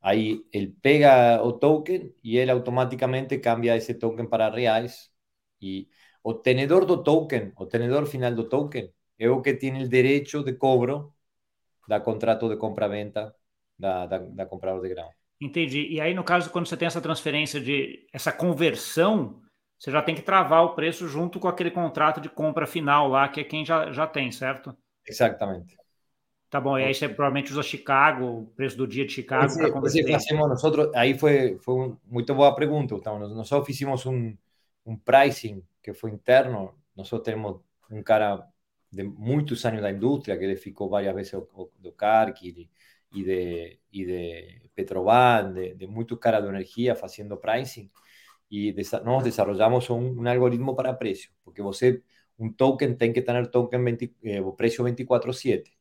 [0.01, 5.13] ahí él pega o token y él automáticamente cambia ese token para reais.
[5.59, 5.89] Y
[6.21, 10.43] o tenedor do token, o tenedor final do token, es o que tiene el derecho
[10.43, 11.15] de cobro
[11.87, 13.35] da contrato de compra-venta
[13.77, 15.16] da, da, da comprador de grão.
[15.39, 15.87] Entendi.
[15.87, 19.39] E aí, no caso, quando você tem essa transferência de essa conversão,
[19.77, 23.27] você já tem que travar o preço junto com aquele contrato de compra final lá,
[23.27, 24.75] que é quem já, já tem, certo?
[25.07, 25.77] Exatamente.
[26.49, 29.69] Tá bom, e aí você provavelmente usa Chicago, o preço do dia de Chicago para
[29.71, 30.15] converter.
[30.15, 34.33] Hacemos nosotros, aí foi, foi uma muito boa pergunta, então, nós só fizemos um,
[34.85, 37.59] um pricing que foi interno, nós só temos
[37.91, 38.47] um cara
[38.89, 41.33] de muitos anos da indústria, que ele ficou várias vezes
[41.77, 42.67] do Cargill
[43.17, 47.91] y de, y de Petroban, de, de muchos caras de energía haciendo pricing,
[48.49, 52.03] y nos desarrollamos un, un, algoritmo para precio, porque você,
[52.37, 55.73] un token tiene que tener token 20, eh, precio 24/7.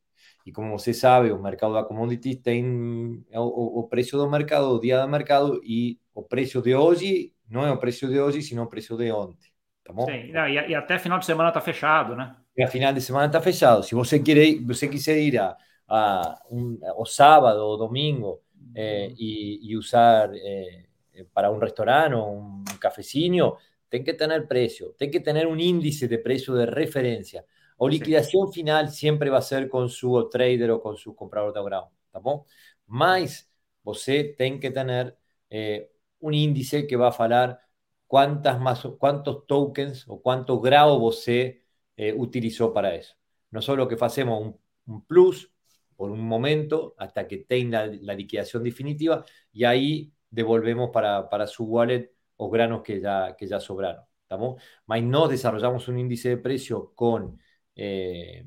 [0.44, 4.78] Y como você sabe, o mercado de commodities tem o, o, precio del mercado, o
[4.78, 8.62] día del mercado, y o precio de hoy no es o precio de hoy, sino
[8.62, 9.50] o precio de ontem.
[9.82, 10.06] Tá bom?
[10.06, 12.34] Sim, e, até final de semana está fechado, né?
[12.56, 13.82] E a final de semana está fechado.
[13.82, 15.56] Se você, quer, você quiser ir a
[15.88, 18.42] a un, o sábado o domingo
[18.74, 20.88] eh, y, y, usar eh,
[21.32, 26.08] para un restaurante o un cafecinio, ten que tener precio, ten que tener un índice
[26.08, 27.44] de precio de referencia.
[27.78, 31.62] O liquidación final siempre va a ser con su trader o con su comprador de
[31.62, 32.44] grado, ¿tá bom?
[32.86, 33.50] Mas
[33.82, 35.16] você tem que tener
[35.50, 37.60] eh, un índice que va a falar
[38.06, 41.62] cuántas más, cuántos tokens o cuántos grados você
[41.96, 43.14] eh, utilizó para eso.
[43.50, 45.52] No solo que hacemos un, un plus,
[45.96, 51.64] por un momento hasta que tenga la, liquidación definitiva y ahí devolvemos para, para su
[51.64, 54.04] wallet los granos que ya, que ya sobraron.
[54.22, 54.62] ¿estamos?
[54.86, 57.40] Mas no desarrollamos un índice de precio con,
[57.74, 58.46] eh,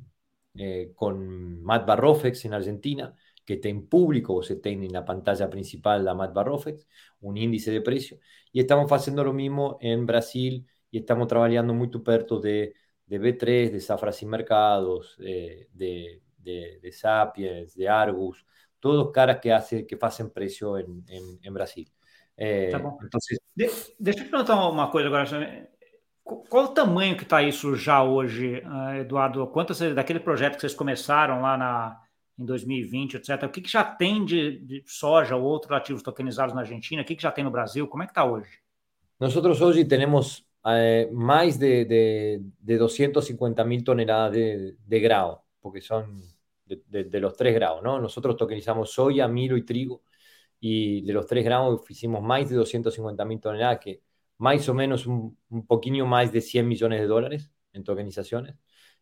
[0.56, 3.14] eh, con Matt Barrofex en Argentina,
[3.46, 6.88] que está en público, o se tiene en la pantalla principal la Matt Barrofex,
[7.22, 8.20] un índice de precio.
[8.52, 12.74] Y estamos haciendo lo mismo en Brasil y estamos trabajando muy perto de,
[13.06, 18.46] de B3, de Safras y Mercados, eh, de, de, de, Sapiens, de Argus,
[18.80, 21.88] todos caras que, hace, que en, en, en Brasil.
[22.38, 23.38] É, tá entonces...
[23.56, 25.70] De, deixa eu te perguntar uma coisa agora.
[26.24, 29.46] Qual o tamanho que está isso já hoje, eh, Eduardo?
[29.48, 32.00] Quantas daquele projeto que vocês começaram lá na,
[32.40, 33.44] em 2020, etc.
[33.44, 37.02] O que, que já tem de, de, soja ou outros ativos tokenizados na Argentina?
[37.02, 37.88] O que, que já tem no Brasil?
[37.88, 38.50] Como é que está hoje?
[39.20, 45.82] Nós hoje temos eh, mais de, de, de 250 mil toneladas de, de grão, porque
[45.82, 46.06] são
[46.66, 48.00] de, de, de, los tres grados, ¿no?
[48.00, 50.04] Nosotros tokenizamos soya, milo y trigo,
[50.60, 54.02] y de los tres grados hicimos más de 250 mil toneladas, que
[54.38, 58.56] más o menos un, un poquito más de 100 millones de dólares en tokenizaciones,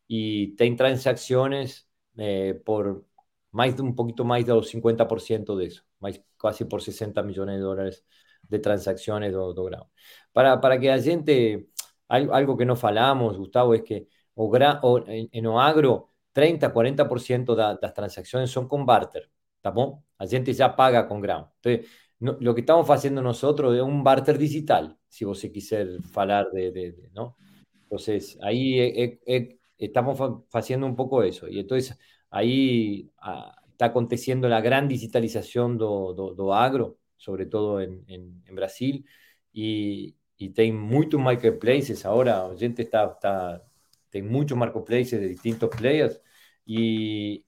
[0.07, 3.05] y ten transacciones eh, por
[3.51, 7.61] más de un poquito más del 50% de eso, más, casi por 60 millones de
[7.61, 8.05] dólares
[8.43, 9.91] de transacciones do, do grado.
[10.31, 11.69] Para, para que la gente,
[12.07, 16.71] algo que no falamos, Gustavo, es que o, gra, o en, en o agro 30,
[16.71, 20.03] 40% de las transacciones son con barter, ¿está bom?
[20.19, 21.49] La gente ya paga con grão.
[21.55, 26.51] Entonces, no, lo que estamos haciendo nosotros es un barter digital, si vos quiser hablar
[26.51, 27.37] de, de, de, ¿no?
[27.81, 31.47] Entonces, ahí eh, eh, estamos haciendo un poco eso.
[31.47, 31.97] Y entonces,
[32.29, 38.43] ahí ah, está aconteciendo la gran digitalización do, do, do agro, sobre todo en, en,
[38.45, 39.07] en Brasil,
[39.51, 43.63] y, y tem muchos marketplaces ahora, la gente está, está
[44.11, 46.21] tem muchos marketplaces de distintos players
[46.67, 47.45] y,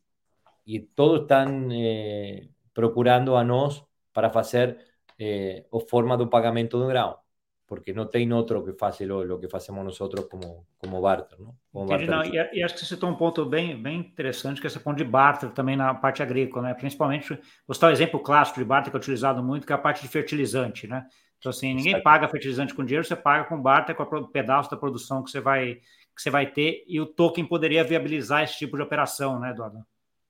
[0.66, 4.80] y todos están eh, procurando a nos para hacer
[5.18, 7.22] eh, o forma de pagamento de grau,
[7.68, 11.38] porque não tem outro que faça o, que fazemos nosotros como, como barter.
[11.38, 11.54] Não?
[11.72, 14.68] Como barter não, e, e, acho que você citou um ponto bem, bem interessante, que
[14.68, 16.74] é esse ponto de barter também na parte agrícola, né?
[16.74, 19.76] principalmente, vou citar o um exemplo clássico de barter que é utilizado muito, que é
[19.76, 20.88] a parte de fertilizante.
[20.88, 21.06] Né?
[21.38, 22.04] Então, assim, ninguém Exato.
[22.04, 25.42] paga fertilizante com dinheiro, você paga com barter, com o pedaço da produção que você
[25.42, 25.82] vai
[26.20, 29.86] que você vai ter e o token poderia viabilizar esse tipo de operação, né, Eduardo?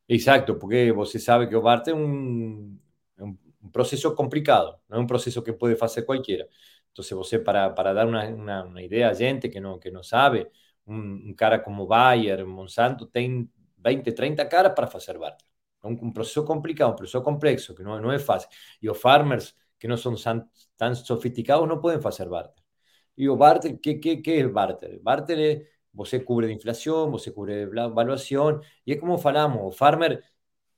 [0.08, 2.78] Exato, porque você sabe que o barter é um,
[3.17, 6.47] é um processo complicado, não é um processo que pode fazer qualquer.
[6.91, 10.04] Então, você, para, para dar uma, uma, uma ideia a gente que não, que não
[10.04, 10.47] sabe,
[10.86, 13.49] um, um cara como Bayer, Monsanto, tem
[13.84, 15.45] 20, 30 caras para fazer barter.
[15.84, 18.49] É um, um processo complicado, um processo complexo, que não, não é fácil.
[18.82, 20.13] E os farmers, que não são
[20.78, 22.63] tão sofisticados, não podem fazer barter.
[23.17, 24.99] E o barter, que, que, que é barter?
[25.02, 29.71] Barter é Você cubre de inflación, você cubre de evaluación, y es como falamos, o
[29.71, 30.23] farmer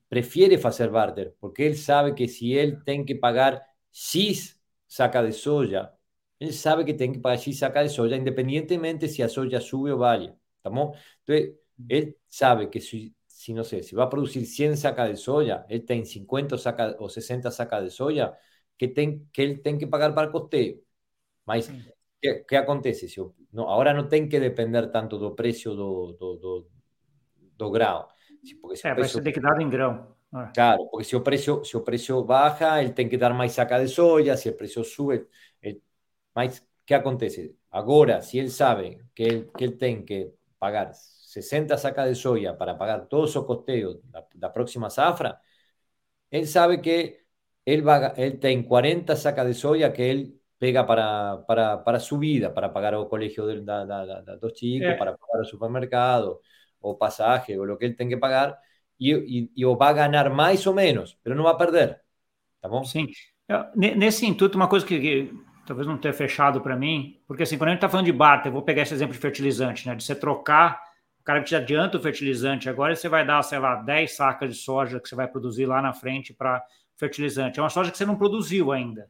[0.08, 5.32] prefiere hacer barter, porque él sabe que si él tiene que pagar X saca de
[5.32, 5.98] soya,
[6.40, 9.92] él sabe que tiene que pagar X saca de soya, independientemente si a soya sube
[9.92, 10.36] o baja.
[10.58, 10.98] ¿estamos?
[11.26, 11.56] Entonces,
[11.88, 15.66] él sabe que si, si, no sé, si va a producir 100 sacas de soya,
[15.70, 18.38] él tiene 50 saca, o 60 sacas de soya,
[18.78, 20.78] que, ten, que él tiene que pagar para el costeo.
[21.46, 21.72] Mas,
[22.22, 23.08] ¿qué, ¿qué, acontece?
[23.08, 23.20] Si
[23.52, 26.68] no, ahora no tiene que depender tanto do precio do, do, do,
[27.58, 27.80] do.
[28.62, 29.16] Porque se é, preço...
[29.16, 30.16] vai ser liquidado em grão.
[30.54, 33.80] Claro, porque se o preço, se o preço baja, ele tem que dar mais saca
[33.80, 35.28] de soja, se o preço sube,
[35.62, 35.82] ele...
[36.34, 37.56] mas que acontece?
[37.70, 42.54] Agora, se ele sabe que ele, que ele tem que pagar 60 sacas de soja
[42.54, 45.40] para pagar todo o seu costeio da, da próxima safra,
[46.32, 47.20] ele sabe que
[47.66, 52.20] ele, vai, ele tem 40 sacas de soja que ele pega para, para, para su
[52.20, 53.62] vida, para pagar o colegio de,
[54.40, 54.96] dos chicos, eh.
[54.96, 56.40] para pagar el supermercado,
[56.80, 58.60] o pasaje, o lo que él tenga que pagar,
[59.00, 62.00] e, e, e o vai ganhar mais ou menos, mas não vai perder.
[62.62, 62.84] Tá bom?
[62.84, 63.08] Sim.
[63.76, 65.34] Nesse intuito, uma coisa que, que
[65.66, 68.50] talvez não tenha fechado para mim, porque assim, quando a gente está falando de barter,
[68.50, 69.96] eu vou pegar esse exemplo de fertilizante, né?
[69.96, 70.80] De você trocar,
[71.20, 74.62] o cara te adianta o fertilizante, agora você vai dar, sei lá, 10 sacas de
[74.62, 76.64] soja que você vai produzir lá na frente para
[76.98, 77.60] fertilizante.
[77.60, 79.10] É uma soja que você não produziu ainda.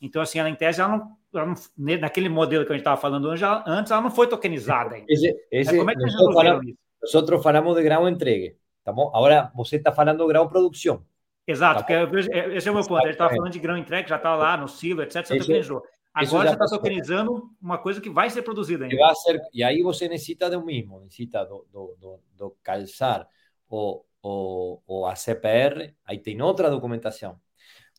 [0.00, 3.00] Então, assim, ela em tese, ela não, ela não, naquele modelo que a gente estava
[3.00, 5.06] falando antes, ela não foi tokenizada ainda.
[5.08, 8.56] Esse, esse, como é que nosotros, falamos, nosotros falamos de grão entregue.
[8.82, 9.10] Tá bom?
[9.14, 11.04] Agora, você está falando grão produção.
[11.46, 12.18] Exato, tá
[12.54, 12.98] esse é o meu ponto.
[12.98, 15.26] A gente estava falando de grão entregue, já está lá no silo, etc.
[15.26, 15.82] Você tokenizou.
[16.12, 18.96] Agora você está tokenizando uma coisa que vai ser produzida ainda.
[18.96, 23.28] Vai ser, e aí você necessita do mesmo, necessita do, do, do, do calçar
[23.68, 27.38] o, o, o a CPR, aí tem outra documentação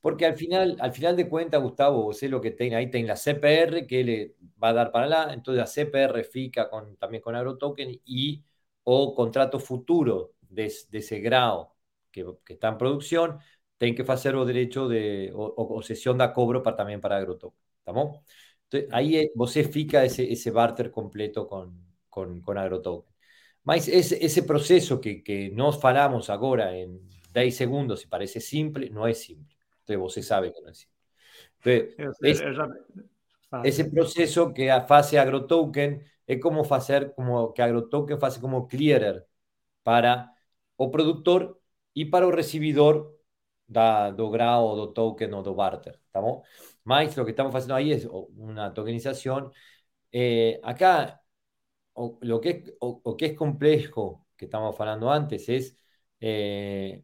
[0.01, 3.07] porque al final, al final de cuentas, Gustavo, vos sé lo que tiene ahí, tiene
[3.07, 7.21] la CPR que le va a dar para la, entonces la CPR fica con, también
[7.21, 8.43] con AgroToken y
[8.83, 11.75] o contrato futuro de, ese grado
[12.11, 13.39] que, está en producción,
[13.77, 17.59] tienen que hacer o derecho de, o, sesión de cobro para, también para AgroToken.
[17.79, 18.19] ¿Estamos?
[18.63, 23.11] Entonces, ahí vos fica ese, ese barter completo con, con, con AgroToken.
[23.63, 26.99] Mas ese, ese proceso que, que nos falamos ahora en
[27.33, 29.60] 10 segundos y parece simple, no es simple.
[29.81, 30.87] Entonces você sabe que é assim.
[31.65, 32.67] Entonces, eu, já,
[33.63, 39.27] ese proceso que hace AgroToken es como hacer como que AgroToken hace como clearer
[39.83, 40.35] para
[40.77, 41.61] o productor
[41.93, 43.17] y para el recibidor
[43.67, 46.47] da, do grado, do token o do barter, ¿estamos?
[46.83, 49.51] Más lo que estamos haciendo ahí es una tokenización.
[50.11, 51.23] Eh, acá,
[52.21, 55.77] lo que es, o, que es complejo, que estamos hablando antes, es
[56.19, 57.03] eh,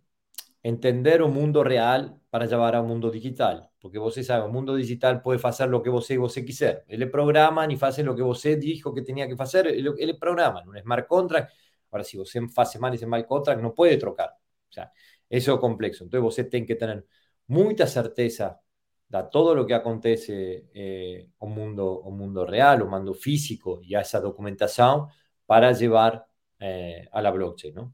[0.67, 3.69] entender un mundo real para llevar a un mundo digital.
[3.80, 6.84] Porque você sabe, el mundo digital puede hacer lo que você, você quiser.
[6.89, 10.63] Ele programa y hace lo que você dijo que tenía que hacer, él programa.
[10.67, 11.53] Un smart contract,
[11.89, 14.32] ahora si você hace mal ese smart contract, no puede trocar.
[14.69, 14.91] O sea,
[15.30, 16.03] eso es complejo.
[16.03, 17.06] Entonces você tem que tener
[17.47, 18.60] mucha certeza
[19.08, 23.95] de todo lo que acontece eh, un mundo, un mundo real, un mundo físico y
[23.95, 25.08] a esa documentación
[25.45, 26.27] para llevar
[26.60, 27.93] eh, a la blockchain, ¿no?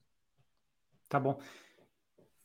[1.08, 1.38] Tá bom.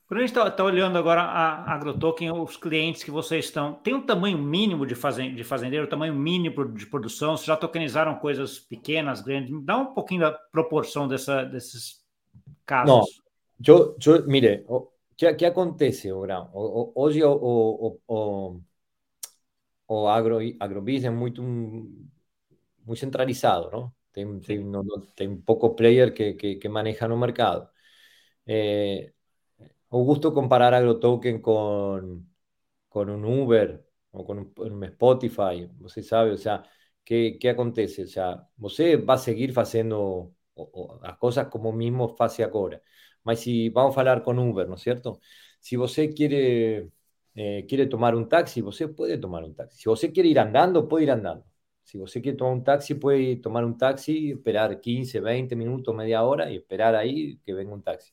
[0.09, 3.93] Quando a gente está tá olhando agora a AgroToken, os clientes que vocês estão, tem
[3.93, 7.37] um tamanho mínimo de, fazen, de fazendeiro, um tamanho mínimo de produção?
[7.37, 9.55] Vocês já tokenizaram coisas pequenas, grandes?
[9.63, 12.03] Dá um pouquinho da proporção dessa, desses
[12.65, 12.89] casos.
[12.89, 13.05] Não,
[13.67, 16.51] eu, eu mire, o que, que acontece, Grão?
[16.55, 18.61] Hoje o, o, o,
[19.89, 23.93] o agro, agrobusiness é muito, muito centralizado, não?
[24.11, 24.83] Tem, tem, não,
[25.15, 27.69] tem pouco player que, que, que maneja no mercado.
[28.47, 29.13] Eh,
[29.91, 32.33] un gusto comparar AgroToken con,
[32.89, 36.65] con un Uber o con un, Spotify, usted sabe, o sea,
[37.05, 38.05] ¿qué, qué acontece?
[38.05, 40.35] O sea, usted va a seguir haciendo
[41.03, 42.83] las cosas como mismo hace ahora.
[43.23, 45.21] Mas si vamos a hablar con Uber, ¿no es cierto?
[45.61, 46.91] Si usted quiere,
[47.35, 49.79] eh, quiere tomar un taxi, usted puede tomar un taxi.
[49.79, 51.45] Si usted quiere ir andando, puede ir andando.
[51.83, 56.23] Si usted quiere tomar un taxi, puede tomar un taxi, esperar 15, 20 minutos, media
[56.25, 58.13] hora y esperar ahí que venga un taxi.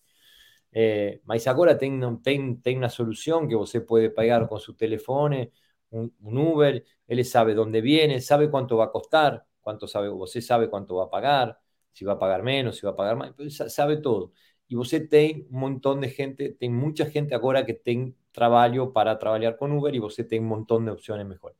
[0.77, 5.51] Eh, agora tem, tem, tem uma solução que você pode pagar com seu telefone,
[5.91, 10.95] um Uber, ele sabe onde vem, sabe quanto vai custar, quanto sabe, você sabe quanto
[10.95, 11.57] vai pagar,
[11.93, 13.33] se vai pagar menos, se vai pagar mais,
[13.73, 14.33] sabe tudo.
[14.69, 19.15] E você tem um montão de gente, tem muita gente agora que tem trabalho para
[19.15, 21.57] trabalhar com Uber e você tem um montão de opções melhores.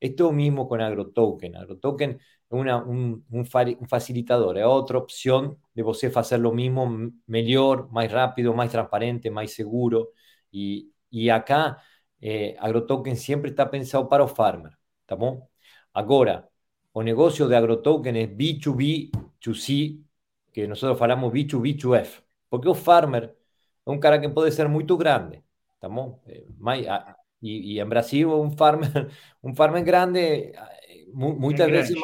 [0.00, 1.56] Esto mismo con AgroToken.
[1.56, 3.46] AgroToken es un, un,
[3.88, 9.50] facilitador, es otra opción de você hacer lo mismo mejor, más rápido, más transparente, más
[9.52, 10.10] seguro.
[10.50, 11.82] Y, y acá
[12.20, 14.76] eh, AgroToken siempre está pensado para los farmers.
[15.00, 15.44] ¿estamos?
[15.92, 16.48] Ahora,
[16.94, 20.04] el negocio de AgroToken es B2B2C,
[20.52, 22.22] que nosotros falamos B2B2F.
[22.48, 25.44] Porque el farmer es un cara que puede ser muy grande.
[25.74, 26.20] ¿estamos?
[26.26, 26.46] Eh,
[27.40, 29.08] y, en Brasil un farmer,
[29.42, 30.52] un farmer grande
[30.88, 31.96] eh, muchas veces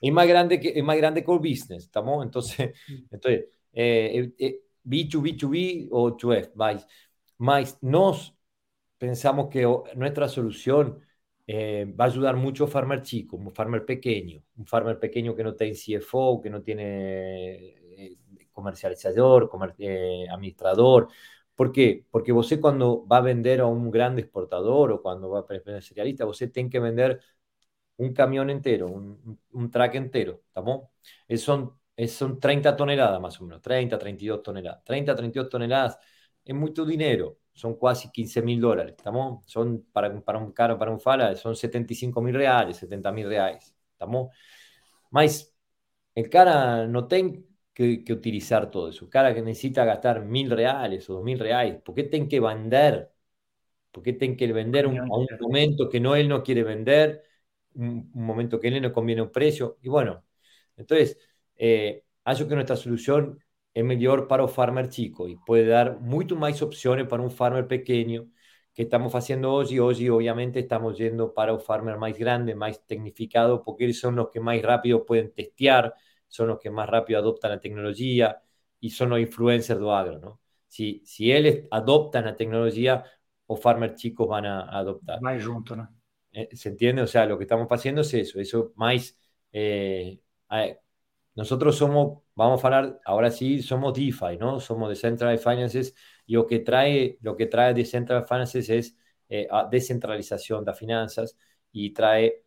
[0.00, 2.24] es más, grande que es más grande que el business, ¿estamos?
[2.24, 2.72] Entonces,
[3.10, 6.86] entonces eh, eh, B2B, 2 b o 2F, más,
[7.38, 8.34] más nos
[8.98, 11.00] pensamos que nuestra solución
[11.48, 15.54] va a ayudar mucho a farmer chico, un farmer pequeño, un farmer pequeño que no
[15.54, 17.76] tiene CFO, que no tiene
[18.50, 19.50] comercializador,
[20.30, 21.08] administrador,
[21.56, 22.06] ¿Por qué?
[22.10, 25.82] Porque você cuando va a vender a un grande exportador o cuando va a vender
[25.82, 27.20] cerealista, você tiene que vender
[27.98, 29.94] un camión entero, un, un track
[31.38, 34.84] son, son 30 toneladas más o menos, 30, 32 toneladas.
[34.84, 35.98] 30, 32 toneladas
[36.44, 39.44] es mucho dinero, son casi 15 mil dólares, ¿estamos?
[39.46, 43.74] Son para, para un caro, para un fala, son 75 mil reales, 70 mil reales,
[43.92, 44.30] ¿estamos?
[45.10, 45.54] Mas
[46.30, 47.44] cara no tiene
[47.76, 49.08] que, utilizar todo eso.
[49.10, 53.12] Cara que necesita gastar mil reales o dos mil reales, ¿por qué tienen que vender?
[53.92, 57.22] ¿Por qué tienen que vender un, a un momento que no él no quiere vender,
[57.74, 59.78] un, momento que él no conviene un precio?
[59.82, 60.24] Y bueno,
[60.76, 61.18] entonces,
[61.56, 63.38] eh, que nuestra solución
[63.74, 67.68] es mejor para un farmer chico y puede dar mucho más opciones para un farmer
[67.68, 68.30] pequeño
[68.74, 69.78] que estamos haciendo hoy.
[69.78, 74.30] Hoy, obviamente, estamos yendo para un farmer más grande, más tecnificado, porque ellos son los
[74.30, 75.94] que más rápido pueden testear,
[76.28, 78.42] son los que más rápido adoptan la tecnología
[78.80, 80.40] y son los influencers do agro, ¿no?
[80.68, 83.04] Si, si ellos adoptan la tecnología,
[83.46, 85.20] o farmers chicos van a adoptar.
[85.22, 85.88] Más junto, ¿no?
[86.32, 87.02] Eh, ¿Se entiende?
[87.02, 89.16] O sea, lo que estamos haciendo es eso, eso más...
[89.52, 90.20] Eh,
[91.34, 94.58] nosotros somos, vamos a hablar, ahora sí, somos DeFi, ¿no?
[94.58, 95.94] Somos Decentralized Finances
[96.26, 98.96] y lo que trae, lo que trae Decentralized Finances es
[99.28, 101.36] eh, descentralización de finanzas
[101.72, 102.42] y trae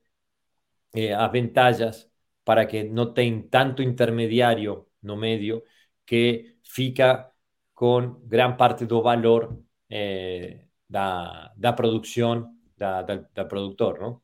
[0.94, 2.10] eh, ventajas
[2.50, 5.62] para que no tenga tanto intermediario no medio
[6.04, 7.32] que fica
[7.76, 9.56] con gran parte del valor
[9.88, 14.20] eh, da, da produção da, da, da, produtor, não?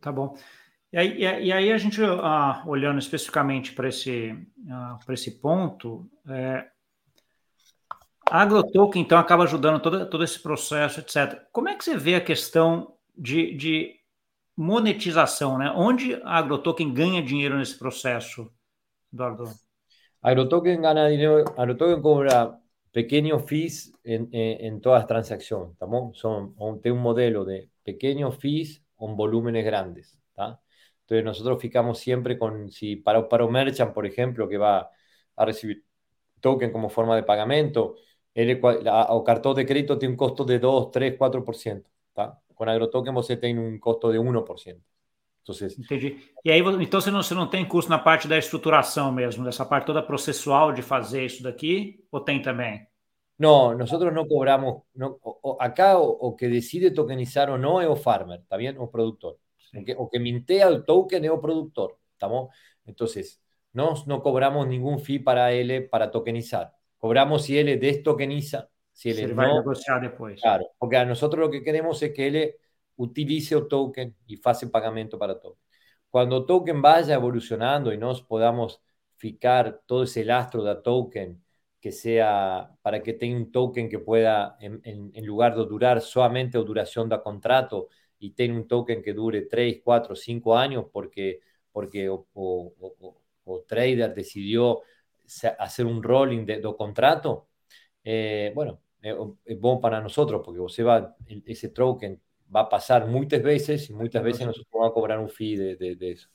[0.00, 0.38] Tá bom.
[0.92, 6.70] E aí, e aí a gente, uh, olhando especificamente para esse, uh, esse ponto, é,
[8.30, 11.42] a AgroToken, então, acaba ajudando todo, todo esse processo, etc.
[11.50, 13.96] Como é que você vê a questão de, de
[14.56, 15.70] monetização, né?
[15.76, 18.50] Onde a AgroToken ganha dinheiro nesse processo,
[19.12, 19.44] Eduardo?
[20.22, 22.58] AgroToken gana dinero, AgroToken cobra
[22.90, 26.16] pequeños fees en, en, todas las transacciones, ¿estamos?
[26.18, 30.60] Son, tiene un modelo de pequeños fees con volúmenes grandes, ¿está?
[31.02, 34.90] Entonces nosotros fijamos siempre con, si para, para un merchant, por ejemplo, que va
[35.36, 35.84] a recibir
[36.40, 37.96] token como forma de pagamento,
[38.34, 42.40] el, o cartón de crédito tiene un costo de 2, 3, 4%, ¿está?
[42.56, 44.80] Con AgroToken você tem um custo de 1%.
[45.42, 46.18] Entonces, Entendi.
[46.44, 49.64] E aí, então, você não, você não tem custo na parte da estruturação mesmo, dessa
[49.64, 52.84] parte toda processual de fazer isso daqui, ou tem também?
[53.38, 54.82] Não, nós não cobramos.
[54.94, 55.20] No,
[55.60, 58.76] acá o, o, que decide tokenizar ou não é o farmer, tá bem?
[58.76, 59.36] O produtor.
[59.74, 62.48] O que, o que mintea o token é o produtor, tá bom?
[62.86, 63.06] Então,
[63.74, 66.72] nós não cobramos nenhum fee para ele para tokenizar.
[66.98, 68.66] Cobramos se ele destokeniza
[68.96, 70.40] Si él va a negociar después.
[70.40, 72.54] Claro, porque a nosotros lo que queremos es que él
[72.96, 75.60] utilice el token y hace pagamento para token.
[76.08, 78.80] Cuando token vaya evolucionando y nos podamos
[79.16, 81.44] fijar todo ese lastro de token
[81.78, 86.56] que sea para que tenga un token que pueda, en, en, lugar de durar solamente
[86.56, 87.88] o duración de contrato,
[88.18, 91.40] y tenga un token que dure 3, 4, 5 años porque,
[91.70, 92.72] porque o, o,
[93.44, 94.80] o, trader decidió
[95.58, 97.48] hacer un rolling de, de contrato,
[98.02, 101.16] eh, bueno, es bueno para nosotros, porque você va,
[101.46, 102.20] ese token
[102.54, 105.76] va a pasar muchas veces y muchas veces nosotros vamos a cobrar un fee de,
[105.76, 106.28] de, de eso.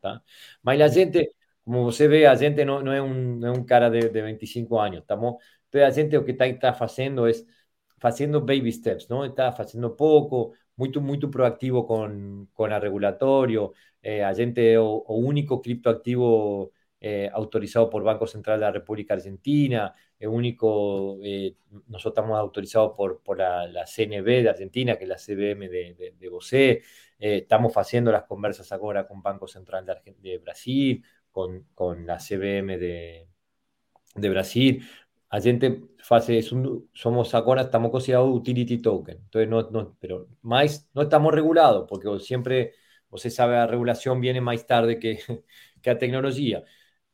[0.00, 0.22] ¿tá?
[0.62, 1.32] Mas la gente,
[1.64, 4.22] como você ve, a gente no, no, es, un, no es un cara de, de
[4.22, 5.02] 25 años.
[5.02, 7.46] Estamos, entonces, la gente lo que está, está haciendo es
[8.00, 9.24] haciendo baby steps, ¿no?
[9.24, 13.72] Está haciendo poco, muy, muy proactivo con, con el regulatorio.
[14.02, 19.14] Eh, a gente, o, o único criptoactivo eh, autorizado por Banco Central de la República
[19.14, 21.56] Argentina, el único, eh,
[21.88, 25.94] nosotros estamos autorizados por, por la, la, CNB de Argentina, que es la CBM de,
[25.94, 26.82] de, de
[27.18, 32.18] eh, estamos haciendo las conversas ahora con Banco Central de, de Brasil, con, con, la
[32.18, 33.28] CBM de,
[34.14, 34.86] de Brasil.
[35.30, 41.02] A gente fase, somos ahora, estamos considerados utility token, entonces no, no, pero más no
[41.02, 42.74] estamos regulados, porque siempre,
[43.10, 45.18] usted sabe, la regulación viene más tarde que,
[45.82, 46.62] que la tecnología.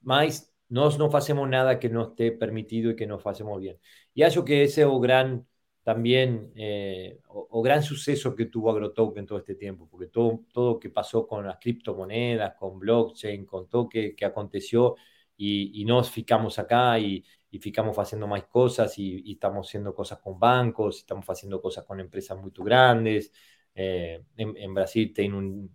[0.02, 3.76] Mas nós não fazemos nada que não esté permitido e que não fazemos bien.
[4.14, 5.46] Y acho que ese es gran,
[5.82, 10.90] también, eh, o, gran suceso que tuvo AgroToken todo este tiempo, porque todo, todo que
[10.90, 14.96] pasó con las criptomonedas, con blockchain, con todo que, que aconteció,
[15.36, 19.94] y, y, nos ficamos acá y, y ficamos haciendo más cosas y, y, estamos haciendo
[19.94, 23.32] cosas con bancos, estamos haciendo cosas con empresas muy grandes.
[23.74, 25.70] Eh, en, Brasil tiene un,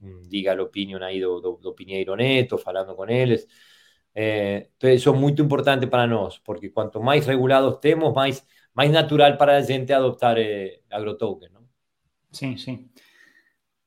[0.00, 3.46] un diga l'opinion aí do, do, do Neto, falando con eles.
[4.14, 8.90] Eh, entonces, eso es muy importante para nosotros, porque cuanto más regulados estemos, más, más
[8.90, 11.52] natural para a gente adoptar eh, agrotoken.
[11.52, 11.62] Não?
[12.30, 12.90] Sim, sim.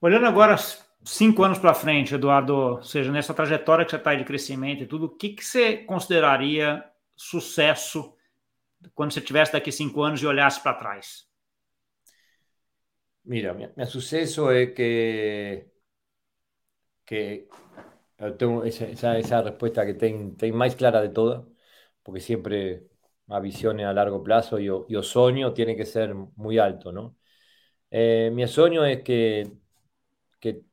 [0.01, 0.55] Olhando agora
[1.03, 4.83] cinco anos para frente, Eduardo, ou seja, nessa trajetória que você está aí de crescimento
[4.83, 6.83] e tudo, o que, que você consideraria
[7.15, 8.13] sucesso
[8.93, 11.27] quando você tivesse daqui cinco anos e olhasse para trás?
[13.23, 15.71] Mira, mi, mi suceso es que
[17.05, 17.47] que
[18.37, 21.43] tengo esa, esa, respuesta que tengo más clara de todas,
[22.03, 22.87] porque siempre
[23.27, 27.17] a visiones a largo plazo y o, sueño tiene que ser muy alto, ¿no?
[27.91, 29.51] Eh, mi sueño es que,
[30.39, 30.63] que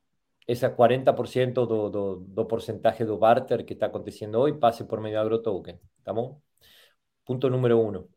[0.46, 5.18] ese 40% do, do, do, porcentaje de barter que está aconteciendo hoy pase por medio
[5.18, 6.42] de AgroToken, ¿estamos?
[7.24, 8.08] Punto número uno.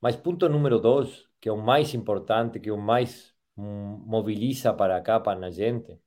[0.00, 4.96] Más punto número dos, que es un más importante, que es un más moviliza para
[4.96, 6.00] acá, para la gente,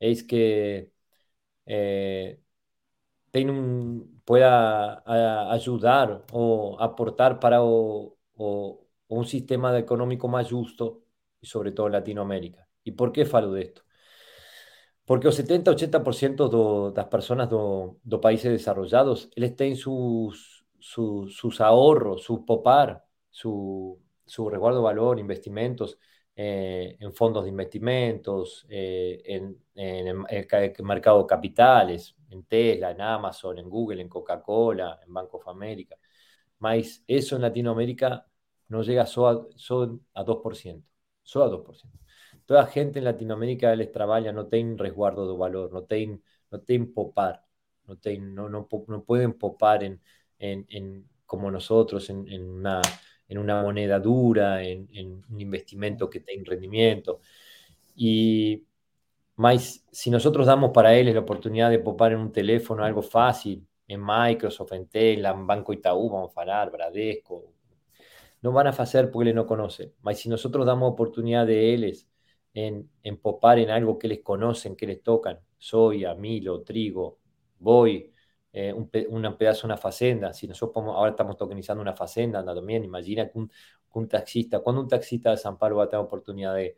[0.00, 0.92] es que
[1.68, 2.40] eh,
[4.24, 5.02] pueda
[5.52, 11.02] ayudar o aportar para o, o, un sistema económico más justo,
[11.40, 12.68] y sobre todo en Latinoamérica.
[12.84, 13.82] ¿Y por qué falo de esto?
[15.04, 21.34] Porque el 70-80% de las personas de los países desarrollados, él está en sus, sus,
[21.36, 25.98] sus ahorros, su popar, su, su resguardo de valor, investimentos,
[26.40, 33.00] eh, en fondos de investimentos, eh, en, en, el mercado de capitales, en Tesla, en
[33.00, 35.96] Amazon, en Google, en Coca-Cola, en Bank of America.
[36.60, 38.24] Más eso en Latinoamérica
[38.68, 39.48] no llega solo
[40.14, 40.84] a, a 2%,
[41.24, 41.98] solo a 2%.
[42.46, 46.22] Toda gente en Latinoamérica les trabaja, no tienen resguardo de valor, no tienen,
[46.52, 47.44] no tienen popar,
[47.86, 50.00] no, tienen, no, no, no pueden popar en,
[50.38, 52.80] en, en como nosotros en, en una
[53.28, 54.88] en una moneda dura, en,
[55.30, 57.20] un investimento que tenga rendimiento.
[57.96, 58.64] Y
[59.36, 63.66] más, si nosotros damos para ellos la oportunidad de popar en un teléfono algo fácil,
[63.86, 67.52] en Microsoft, en Tesla, en Banco Itaú, vamos a hablar, Bradesco,
[68.42, 69.92] no van a hacer porque no conocen.
[70.02, 72.06] Mas si nosotros damos oportunidad de ellos
[72.54, 77.18] en, en popar en algo que les conocen, que les tocan, soya, milo, trigo,
[77.58, 78.12] boy,
[78.52, 83.28] eh, un, pedazo de una facenda, si nosotros ahora estamos tokenizando una facenda también, imagina
[83.28, 86.76] que un, taxista, cuando un taxista de San Pablo va a tener oportunidad de,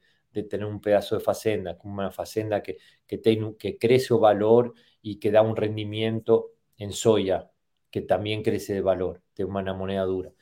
[0.49, 3.21] tener un pedazo de facenda, una facenda que, que,
[3.59, 7.51] que crece valor y que da un rendimiento en soya,
[7.91, 10.33] que también crece de valor, de una moneda dura.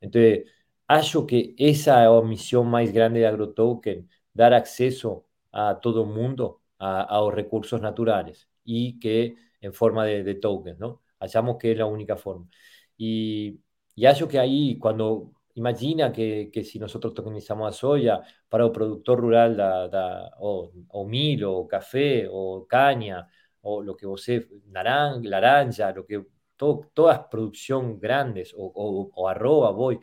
[0.00, 0.50] Entonces,
[0.88, 7.18] hallo que esa misión más grande de AgroToken, dar acceso a todo el mundo a,
[7.20, 11.02] los recursos naturales y que en forma de, tokens, ¿no?
[11.20, 12.48] Hallamos que es la única forma.
[12.96, 13.60] Y,
[13.94, 18.72] y hallo que ahí, cuando imagina que, que, si nosotros tokenizamos a soya para el
[18.72, 23.26] productor rural da, o, o milo, o café, o caña,
[23.62, 24.26] o lo que vos
[24.66, 26.24] naranja, laranja, lo que
[26.56, 29.98] todo, todas producción grandes, o, o, o arroba, voy,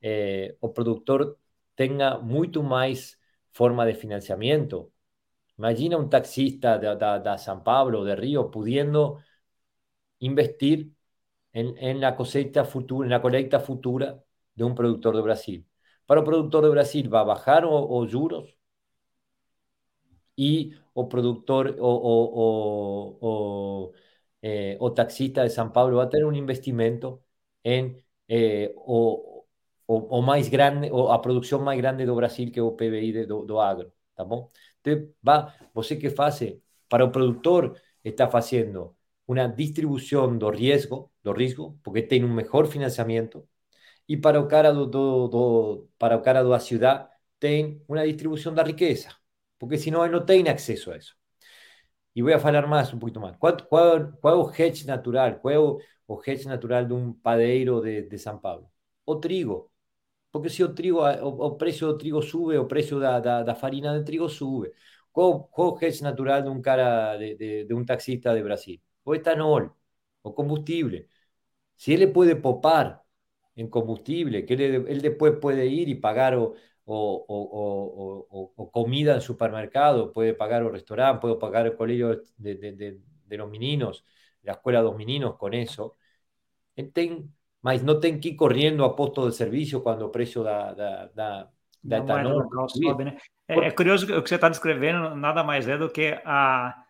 [0.00, 1.38] eh, o productor
[1.74, 3.20] tenga mucho más
[3.52, 4.92] forma de financiamiento.
[5.58, 9.20] Imagina un taxista de, de, San Pablo, de Río, pudiendo
[10.18, 10.92] investir
[11.52, 14.22] en, en, la cosecha futura, en la colecta futura
[14.54, 15.68] de un productor de Brasil.
[16.06, 18.56] Para el productor de Brasil va a bajar o, juros
[20.34, 21.90] y o productor o,
[23.20, 23.92] o,
[24.42, 27.22] eh, o, taxista de San Pablo va a tener un investimento
[27.62, 29.46] en eh, o,
[29.86, 33.60] o, más grande, o a producción más grande de Brasil que o PBI de, do,
[33.62, 34.50] agro, tá bom?
[35.26, 38.96] Va, você que hace para el productor, está haciendo
[39.26, 43.48] una distribución do riesgo, do risco, porque tiene un mejor financiamiento,
[44.06, 48.54] y para o cara do, do, do para o cara da ciudad, tiene una distribución
[48.54, 49.20] de riqueza,
[49.58, 51.16] porque si no, él no tiene acceso a.
[52.14, 53.36] Y voy a hablar más, un poquito más.
[53.38, 55.40] ¿Cuál, cuál, cuál es el hedge natural?
[55.40, 55.54] ¿Cuál
[56.08, 58.70] es el hedge natural de un padeiro de, de San Pablo?
[59.04, 59.70] O trigo.
[60.36, 63.92] Porque si o trigo, o, precio do trigo sube, o precio da, da, da farina
[63.94, 64.72] de trigo sube.
[65.12, 68.82] Qual, qual natural de un cara de, de, de, taxista de Brasil?
[69.04, 69.72] O etanol,
[70.22, 71.08] o combustible.
[71.76, 73.04] Si él le puede popar
[73.56, 79.14] en combustible, que él, él después puede ir y pagar o, o, o, o, comida
[79.14, 84.04] en supermercado, puede pagar o restaurante, puede pagar el colegio de, de, de los meninos,
[84.42, 85.94] la escuela de los meninos con eso.
[86.94, 87.35] Ten,
[87.66, 91.06] mas não tem que ir correndo a posto de serviço quando o preço da, da,
[91.06, 91.48] da,
[91.82, 93.16] da etanol sobe, né?
[93.48, 96.80] É, é, curioso que o que você está descrevendo nada mais é do que a,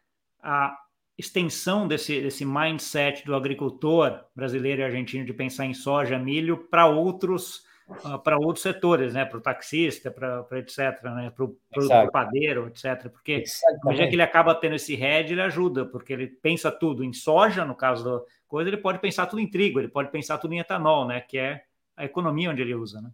[0.42, 0.76] a
[1.16, 6.84] extensão desse, desse mindset do agricultor brasileiro e argentino de pensar em soja, milho para
[6.84, 7.62] outros
[8.04, 9.24] uh, para outros setores, né?
[9.24, 11.32] Para o taxista, para etc, né?
[11.34, 13.08] Para o padeiro, etc.
[13.10, 13.44] Porque
[13.82, 17.64] imagina que ele acaba tendo esse head, ele ajuda, porque ele pensa tudo em soja,
[17.64, 20.59] no caso do, coisa, ele pode pensar tudo em trigo, ele pode pensar tudo em
[20.61, 21.20] etanol, né?
[21.20, 21.64] Que é
[21.97, 23.11] a economia onde ele usa, né?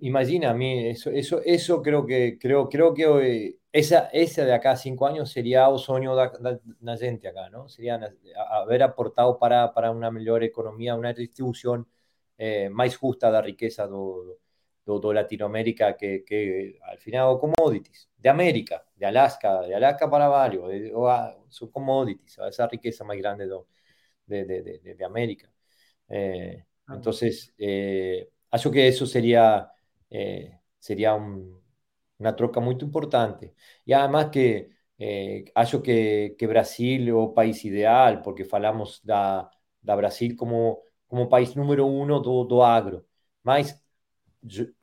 [0.00, 5.06] Imagina, a mí eso, creo que creo, creo que esa, esa de acá a cinco
[5.06, 6.14] años sería o sueño
[6.98, 7.68] gente acá, ¿no?
[7.68, 8.00] Sería
[8.50, 11.86] haber aportado para, para una mejor economía, una distribución
[12.38, 18.84] eh, más justa de la riqueza de, Latinoamérica que, que, al final commodities, de América,
[18.96, 20.70] de Alaska, de Alaska para varios,
[21.48, 23.58] son commodities, esa riqueza más grande de,
[24.26, 24.62] de, de,
[24.94, 25.50] de América.
[26.08, 28.30] Eh, entonces, eh,
[28.72, 29.70] que eso sería,
[30.10, 31.14] eh, sería
[32.18, 33.54] una troca muy importante.
[33.84, 35.44] Y además que eh,
[35.82, 39.50] que, que Brasil o país ideal, porque falamos da,
[39.80, 43.06] da Brasil como, como país número uno do, do agro.
[43.42, 43.82] Mas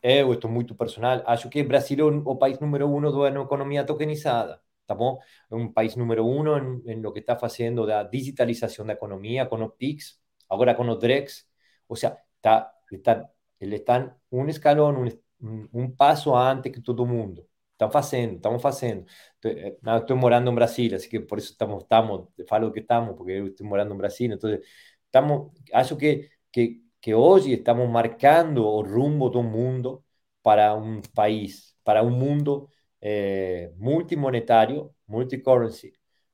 [0.01, 3.43] eu, esto es muy personal, acho que Brasil es o país número uno de una
[3.43, 4.63] economía tokenizada.
[4.81, 5.19] Estamos
[5.49, 9.47] un país número uno en, en, lo que está haciendo la digitalización de la economía
[9.49, 11.49] con los PICs, ahora con los DREX.
[11.87, 17.47] O sea, está, está, están un escalón, un, un paso antes que todo el mundo.
[17.73, 19.05] Están haciendo, estamos haciendo.
[19.35, 23.15] Estoy, eh, estoy morando en Brasil, así que por eso estamos, estamos, falo que estamos,
[23.17, 24.31] porque estoy morando en Brasil.
[24.31, 24.61] Entonces,
[25.05, 30.05] estamos, acho que, que, que hoy estamos marcando el rumbo de un mundo
[30.41, 32.69] para un país, para un mundo
[33.01, 35.91] eh, multimonetario, multicurrency,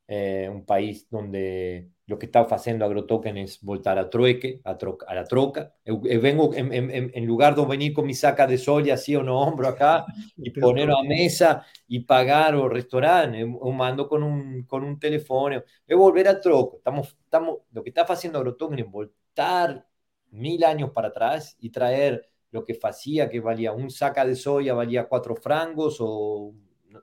[0.07, 5.15] eh, un país donde lo que está haciendo AgroToken es voltar a trueque, a, a
[5.15, 5.76] la troca.
[5.86, 9.39] vengo en, en, en, lugar de venir con mi saca de soya así o no
[9.41, 10.05] hombro acá
[10.38, 15.61] y ponerlo a mesa y pagar o restaurante, o mando con un, con un teléfono,
[15.86, 16.78] es volver a troca.
[16.78, 19.86] Estamos, estamos, lo que está haciendo AgroToken es voltar
[20.32, 24.74] mil años para atrás y traer lo que hacía que valía un saca de soya,
[24.74, 26.54] valía cuatro frangos o,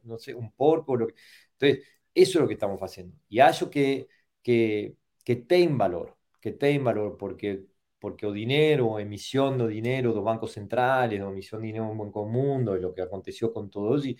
[0.05, 0.97] no, sé, un porco.
[0.97, 1.15] Lo que...
[1.53, 3.17] Entonces, eso es lo que estamos haciendo.
[3.29, 4.09] Y hallo que,
[4.43, 7.65] que, que ten valor, que ten valor, porque
[7.99, 12.77] porque o dinero, emisión de dinero los bancos centrales, o emisión de dinero en mundo,
[12.77, 14.19] y lo que aconteció con todo y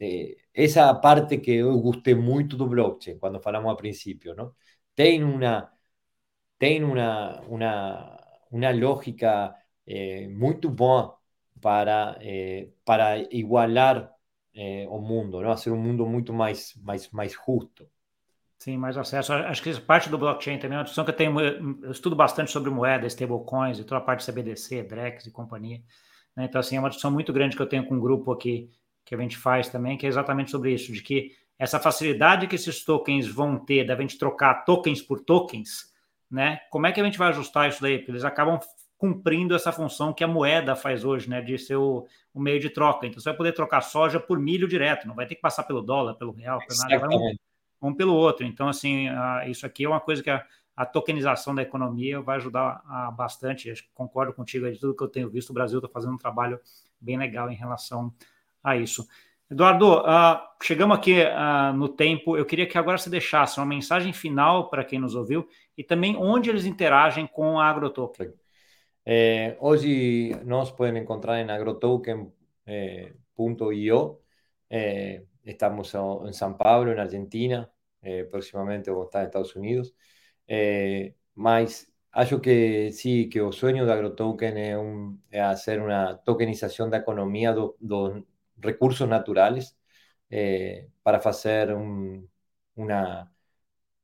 [0.00, 4.54] eh, esa parte que eu gostei muito do blockchain, quando falamos a princípio, não?
[4.94, 5.72] tem uma,
[6.58, 8.18] tem uma, uma,
[8.50, 9.54] uma lógica
[9.92, 11.14] eh, muito boa
[11.60, 14.10] para, eh, para igualar
[14.54, 15.54] eh, o mundo, não?
[15.54, 17.86] ser um mundo muito mais, mais, mais justo.
[18.58, 19.34] Sim, mais acesso.
[19.34, 21.38] Acho que parte do blockchain também é uma discussão que eu tenho.
[21.40, 25.82] Eu estudo bastante sobre moeda, stablecoins e toda a parte de CBDC, DREX e companhia.
[26.34, 26.44] Né?
[26.44, 28.70] Então, assim, é uma discussão muito grande que eu tenho com um grupo aqui
[29.04, 32.54] que a gente faz também, que é exatamente sobre isso, de que essa facilidade que
[32.54, 35.92] esses tokens vão ter da gente trocar tokens por tokens,
[36.30, 36.60] né?
[36.70, 37.98] Como é que a gente vai ajustar isso daí?
[37.98, 38.58] Porque eles acabam
[39.02, 41.40] cumprindo essa função que a moeda faz hoje, né?
[41.40, 43.04] De ser o, o, meio de troca.
[43.04, 45.82] Então você vai poder trocar soja por milho direto, não vai ter que passar pelo
[45.82, 47.34] dólar, pelo real, pelo nada, vai um,
[47.82, 48.46] um, pelo outro.
[48.46, 50.46] Então, assim, uh, isso aqui é uma coisa que a,
[50.76, 53.68] a tokenização da economia vai ajudar a, bastante.
[53.68, 55.50] Eu concordo contigo de tudo que eu tenho visto.
[55.50, 56.60] O Brasil está fazendo um trabalho
[57.00, 58.14] bem legal em relação
[58.62, 59.04] a isso.
[59.50, 62.36] Eduardo, uh, chegamos aqui uh, no tempo.
[62.36, 66.16] Eu queria que agora você deixasse uma mensagem final para quem nos ouviu e também
[66.16, 68.32] onde eles interagem com a AgroToken.
[69.04, 72.32] Eh, hoje nos podem encontrar em agrotoken.io.
[74.70, 77.70] Eh, estamos em São Paulo, na Argentina.
[78.02, 79.94] Eh, próximamente vamos estar en Estados Unidos.
[80.46, 86.18] Eh, mas acho que sí, que o sueño de AgroToken es, un, es hacer una
[86.22, 88.26] tokenización da economía dos do
[88.58, 89.76] recursos naturales
[90.30, 92.26] eh, para fazer um,
[92.76, 92.90] un,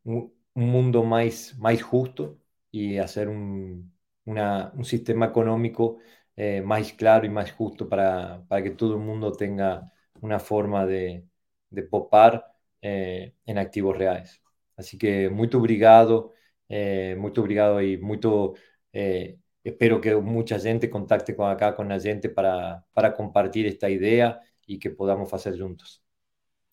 [0.04, 2.40] un, mundo mais, mais justo
[2.72, 3.90] e hacer un,
[4.28, 5.98] una, un sistema económico
[6.36, 10.86] eh, más claro y más justo para, para, que todo el mundo tenga una forma
[10.86, 11.24] de,
[11.70, 12.46] de popar
[12.82, 14.42] eh, en activos reales.
[14.76, 16.32] Así que muito obrigado,
[16.68, 18.54] eh, muito obrigado e muito
[18.92, 23.88] eh, espero que mucha gente contacte con acá con la gente para, para compartir esta
[23.90, 26.02] ideia e que podamos fazer juntos.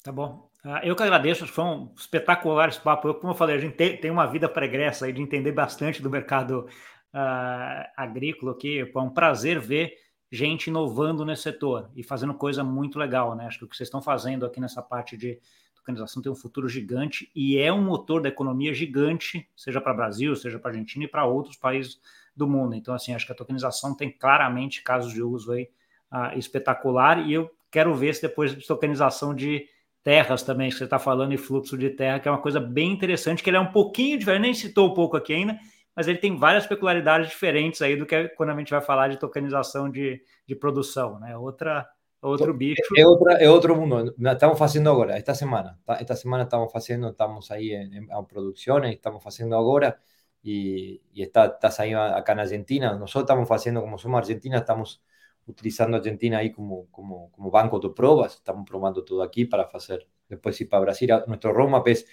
[0.04, 0.50] Tá bom.
[0.64, 3.08] Uh, eu que agradeço, foi um espetacular esse papo.
[3.08, 6.02] Eu, como eu falei, a gente tem, tem uma vida pregressa aí de entender bastante
[6.02, 6.68] do mercado
[7.16, 8.80] uh, agrícola aqui.
[8.80, 9.94] É um prazer ver
[10.32, 13.46] gente inovando nesse setor e fazendo coisa muito legal, né?
[13.46, 15.40] Acho que o que vocês estão fazendo aqui nessa parte de
[15.76, 20.36] tokenização tem um futuro gigante e é um motor da economia gigante, seja para Brasil,
[20.36, 22.00] seja para Argentina e para outros países
[22.36, 22.76] do mundo.
[22.76, 25.70] Então, assim, acho que a tokenização tem claramente casos de uso aí
[26.12, 29.68] uh, espetacular e eu quero ver se depois de tokenização de
[30.04, 32.92] terras também, que você está falando, e fluxo de terra, que é uma coisa bem
[32.92, 35.58] interessante, que ele é um pouquinho diferente, nem citou um pouco aqui ainda,
[35.96, 39.18] mas ele tem várias peculiaridades diferentes aí do que quando a gente vai falar de
[39.18, 41.38] tokenização de, de produção, né?
[41.38, 41.88] Outra,
[42.22, 42.82] outro bicho.
[42.98, 44.14] É, outra, é outro mundo.
[44.20, 45.80] Estamos fazendo agora, esta semana.
[46.00, 49.98] Esta semana estamos fazendo, estamos aí em, em produções, estamos fazendo agora
[50.44, 52.94] e, e está, está saindo acá na Argentina.
[52.98, 55.02] Nós estamos fazendo, como somos Argentina, estamos
[55.48, 58.34] utilizando Argentina ahí como, como, como banco de pruebas.
[58.34, 61.10] Estamos probando todo aquí para hacer después ir para Brasil.
[61.28, 62.06] Nuestro roadmap es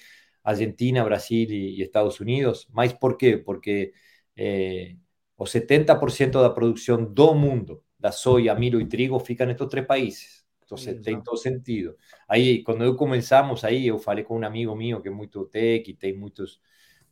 [0.42, 2.68] Argentina, Brasil y, Estados Unidos.
[2.72, 3.38] ¿Más por qué?
[3.38, 3.92] Porque
[4.36, 4.98] eh,
[5.36, 9.68] o 70% de la producción do mundo, da soya, milho y trigo, fica en estos
[9.68, 10.46] tres países.
[10.60, 11.96] Entonces, tiene todo sentido.
[12.26, 15.94] Ahí, cuando comenzamos, ahí yo falei con un amigo mío que es muy tech y
[15.94, 16.62] tiene muchos,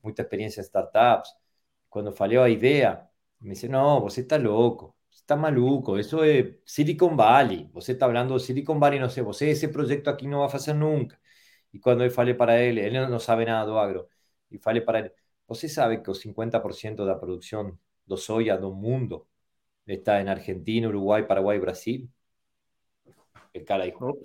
[0.03, 1.37] mucha experiencia en startups.
[1.89, 3.11] Cuando falei a idea,
[3.41, 4.97] me dice, no, vos estás loco
[5.31, 7.71] está maluco, eso es Silicon Valley.
[7.73, 10.49] Você está hablando de Silicon Valley, no sé, você ese proyecto aquí no va a
[10.57, 11.21] hacer nunca.
[11.73, 14.09] Y cuando yo falei para él, él no sabe nada do agro,
[14.51, 15.13] y falei para él,
[15.47, 19.29] você sabe que el 50% de la producción de soya do mundo
[19.87, 22.11] está en Argentina, Uruguay, Paraguay, Brasil?
[23.53, 24.17] El cara dijo,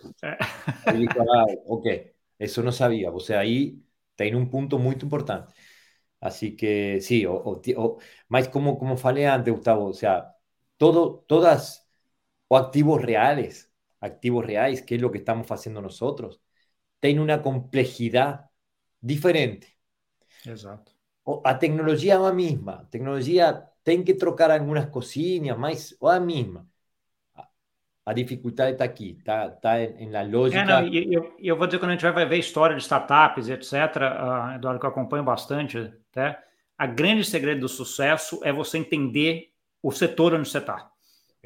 [0.94, 1.88] dijo ah, ok,
[2.40, 3.12] eso no sabía.
[3.12, 3.84] O sea, ahí
[4.16, 5.54] tiene un punto muy importante.
[6.20, 10.36] Así que sí, o, o, más como, como falei antes, Gustavo, o sea,
[10.78, 11.90] todo, todas,
[12.48, 16.42] o activos reales, activos reales, que es lo que estamos haciendo nosotros,
[17.00, 18.50] tienen una complejidad
[19.00, 19.78] diferente.
[20.46, 20.92] Exacto.
[21.24, 26.20] O a tecnología es la misma, tecnología tem que trocar algunas cosillas, mas o a
[26.20, 26.68] misma.
[28.08, 30.62] A dificuldade está aqui, está tá em la lógica.
[30.62, 33.74] É, não, eu, eu, vou dizer, quando a gente vai ver história de startups, etc.,
[33.74, 36.40] uh, Eduardo, que eu acompanho bastante, até,
[36.78, 40.92] a grande segredo do sucesso é você entender o setor onde você está.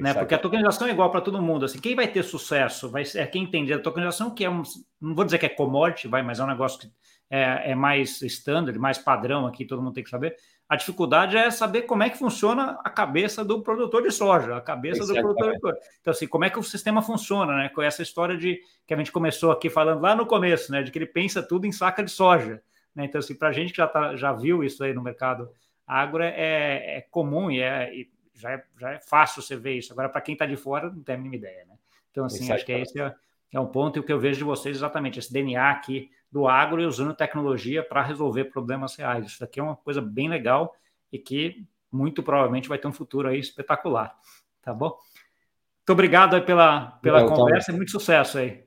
[0.00, 0.14] Né?
[0.14, 1.64] Porque a tokenização é igual para todo mundo.
[1.64, 4.62] Assim, quem vai ter sucesso vai ser é quem entende a tokenização, que é um.
[5.00, 6.90] Não vou dizer que é commodity, vai, mas é um negócio que
[7.30, 10.34] é, é mais standard, mais padrão aqui, todo mundo tem que saber.
[10.68, 14.60] A dificuldade é saber como é que funciona a cabeça do produtor de soja, a
[14.60, 15.76] cabeça do produtor.
[16.00, 17.68] Então, assim, como é que o sistema funciona, né?
[17.68, 20.82] Com essa história de que a gente começou aqui falando lá no começo, né?
[20.82, 22.62] De que ele pensa tudo em saca de soja.
[22.94, 23.04] Né?
[23.04, 25.48] Então, assim, para a gente que já, tá, já viu isso aí no mercado
[25.86, 27.92] agro, é, é comum e é.
[27.92, 28.08] E
[28.40, 29.92] já é, já é fácil você ver isso.
[29.92, 31.76] Agora, para quem está de fora, não tem a mínima ideia, né?
[32.10, 33.14] Então, assim, acho que esse é,
[33.52, 36.46] é um ponto e o que eu vejo de vocês exatamente, esse DNA aqui do
[36.46, 39.26] agro e usando tecnologia para resolver problemas reais.
[39.26, 40.74] Isso daqui é uma coisa bem legal
[41.12, 44.16] e que muito provavelmente vai ter um futuro aí espetacular,
[44.62, 44.90] tá bom?
[44.90, 48.64] Muito obrigado pela, pela conversa e muito sucesso aí.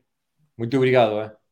[0.57, 1.19] Muito obrigado.
[1.19, 1.42] É.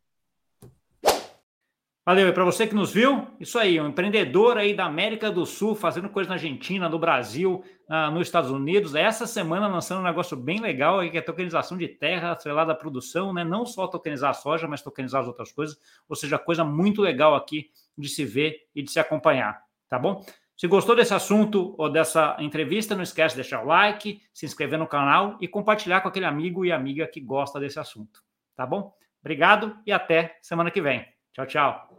[2.03, 5.45] Valeu, e para você que nos viu, isso aí, um empreendedor aí da América do
[5.45, 10.03] Sul, fazendo coisa na Argentina, no Brasil, uh, nos Estados Unidos, essa semana lançando um
[10.03, 13.43] negócio bem legal aí, que é tokenização de terra atrelada à produção, né?
[13.43, 15.77] Não só tokenizar a soja, mas tokenizar as outras coisas,
[16.09, 20.25] ou seja, coisa muito legal aqui de se ver e de se acompanhar, tá bom?
[20.57, 24.79] Se gostou desse assunto ou dessa entrevista, não esquece de deixar o like, se inscrever
[24.79, 28.23] no canal e compartilhar com aquele amigo e amiga que gosta desse assunto,
[28.55, 28.91] tá bom?
[29.19, 31.05] Obrigado e até semana que vem.
[31.33, 31.90] Tchau, tchau.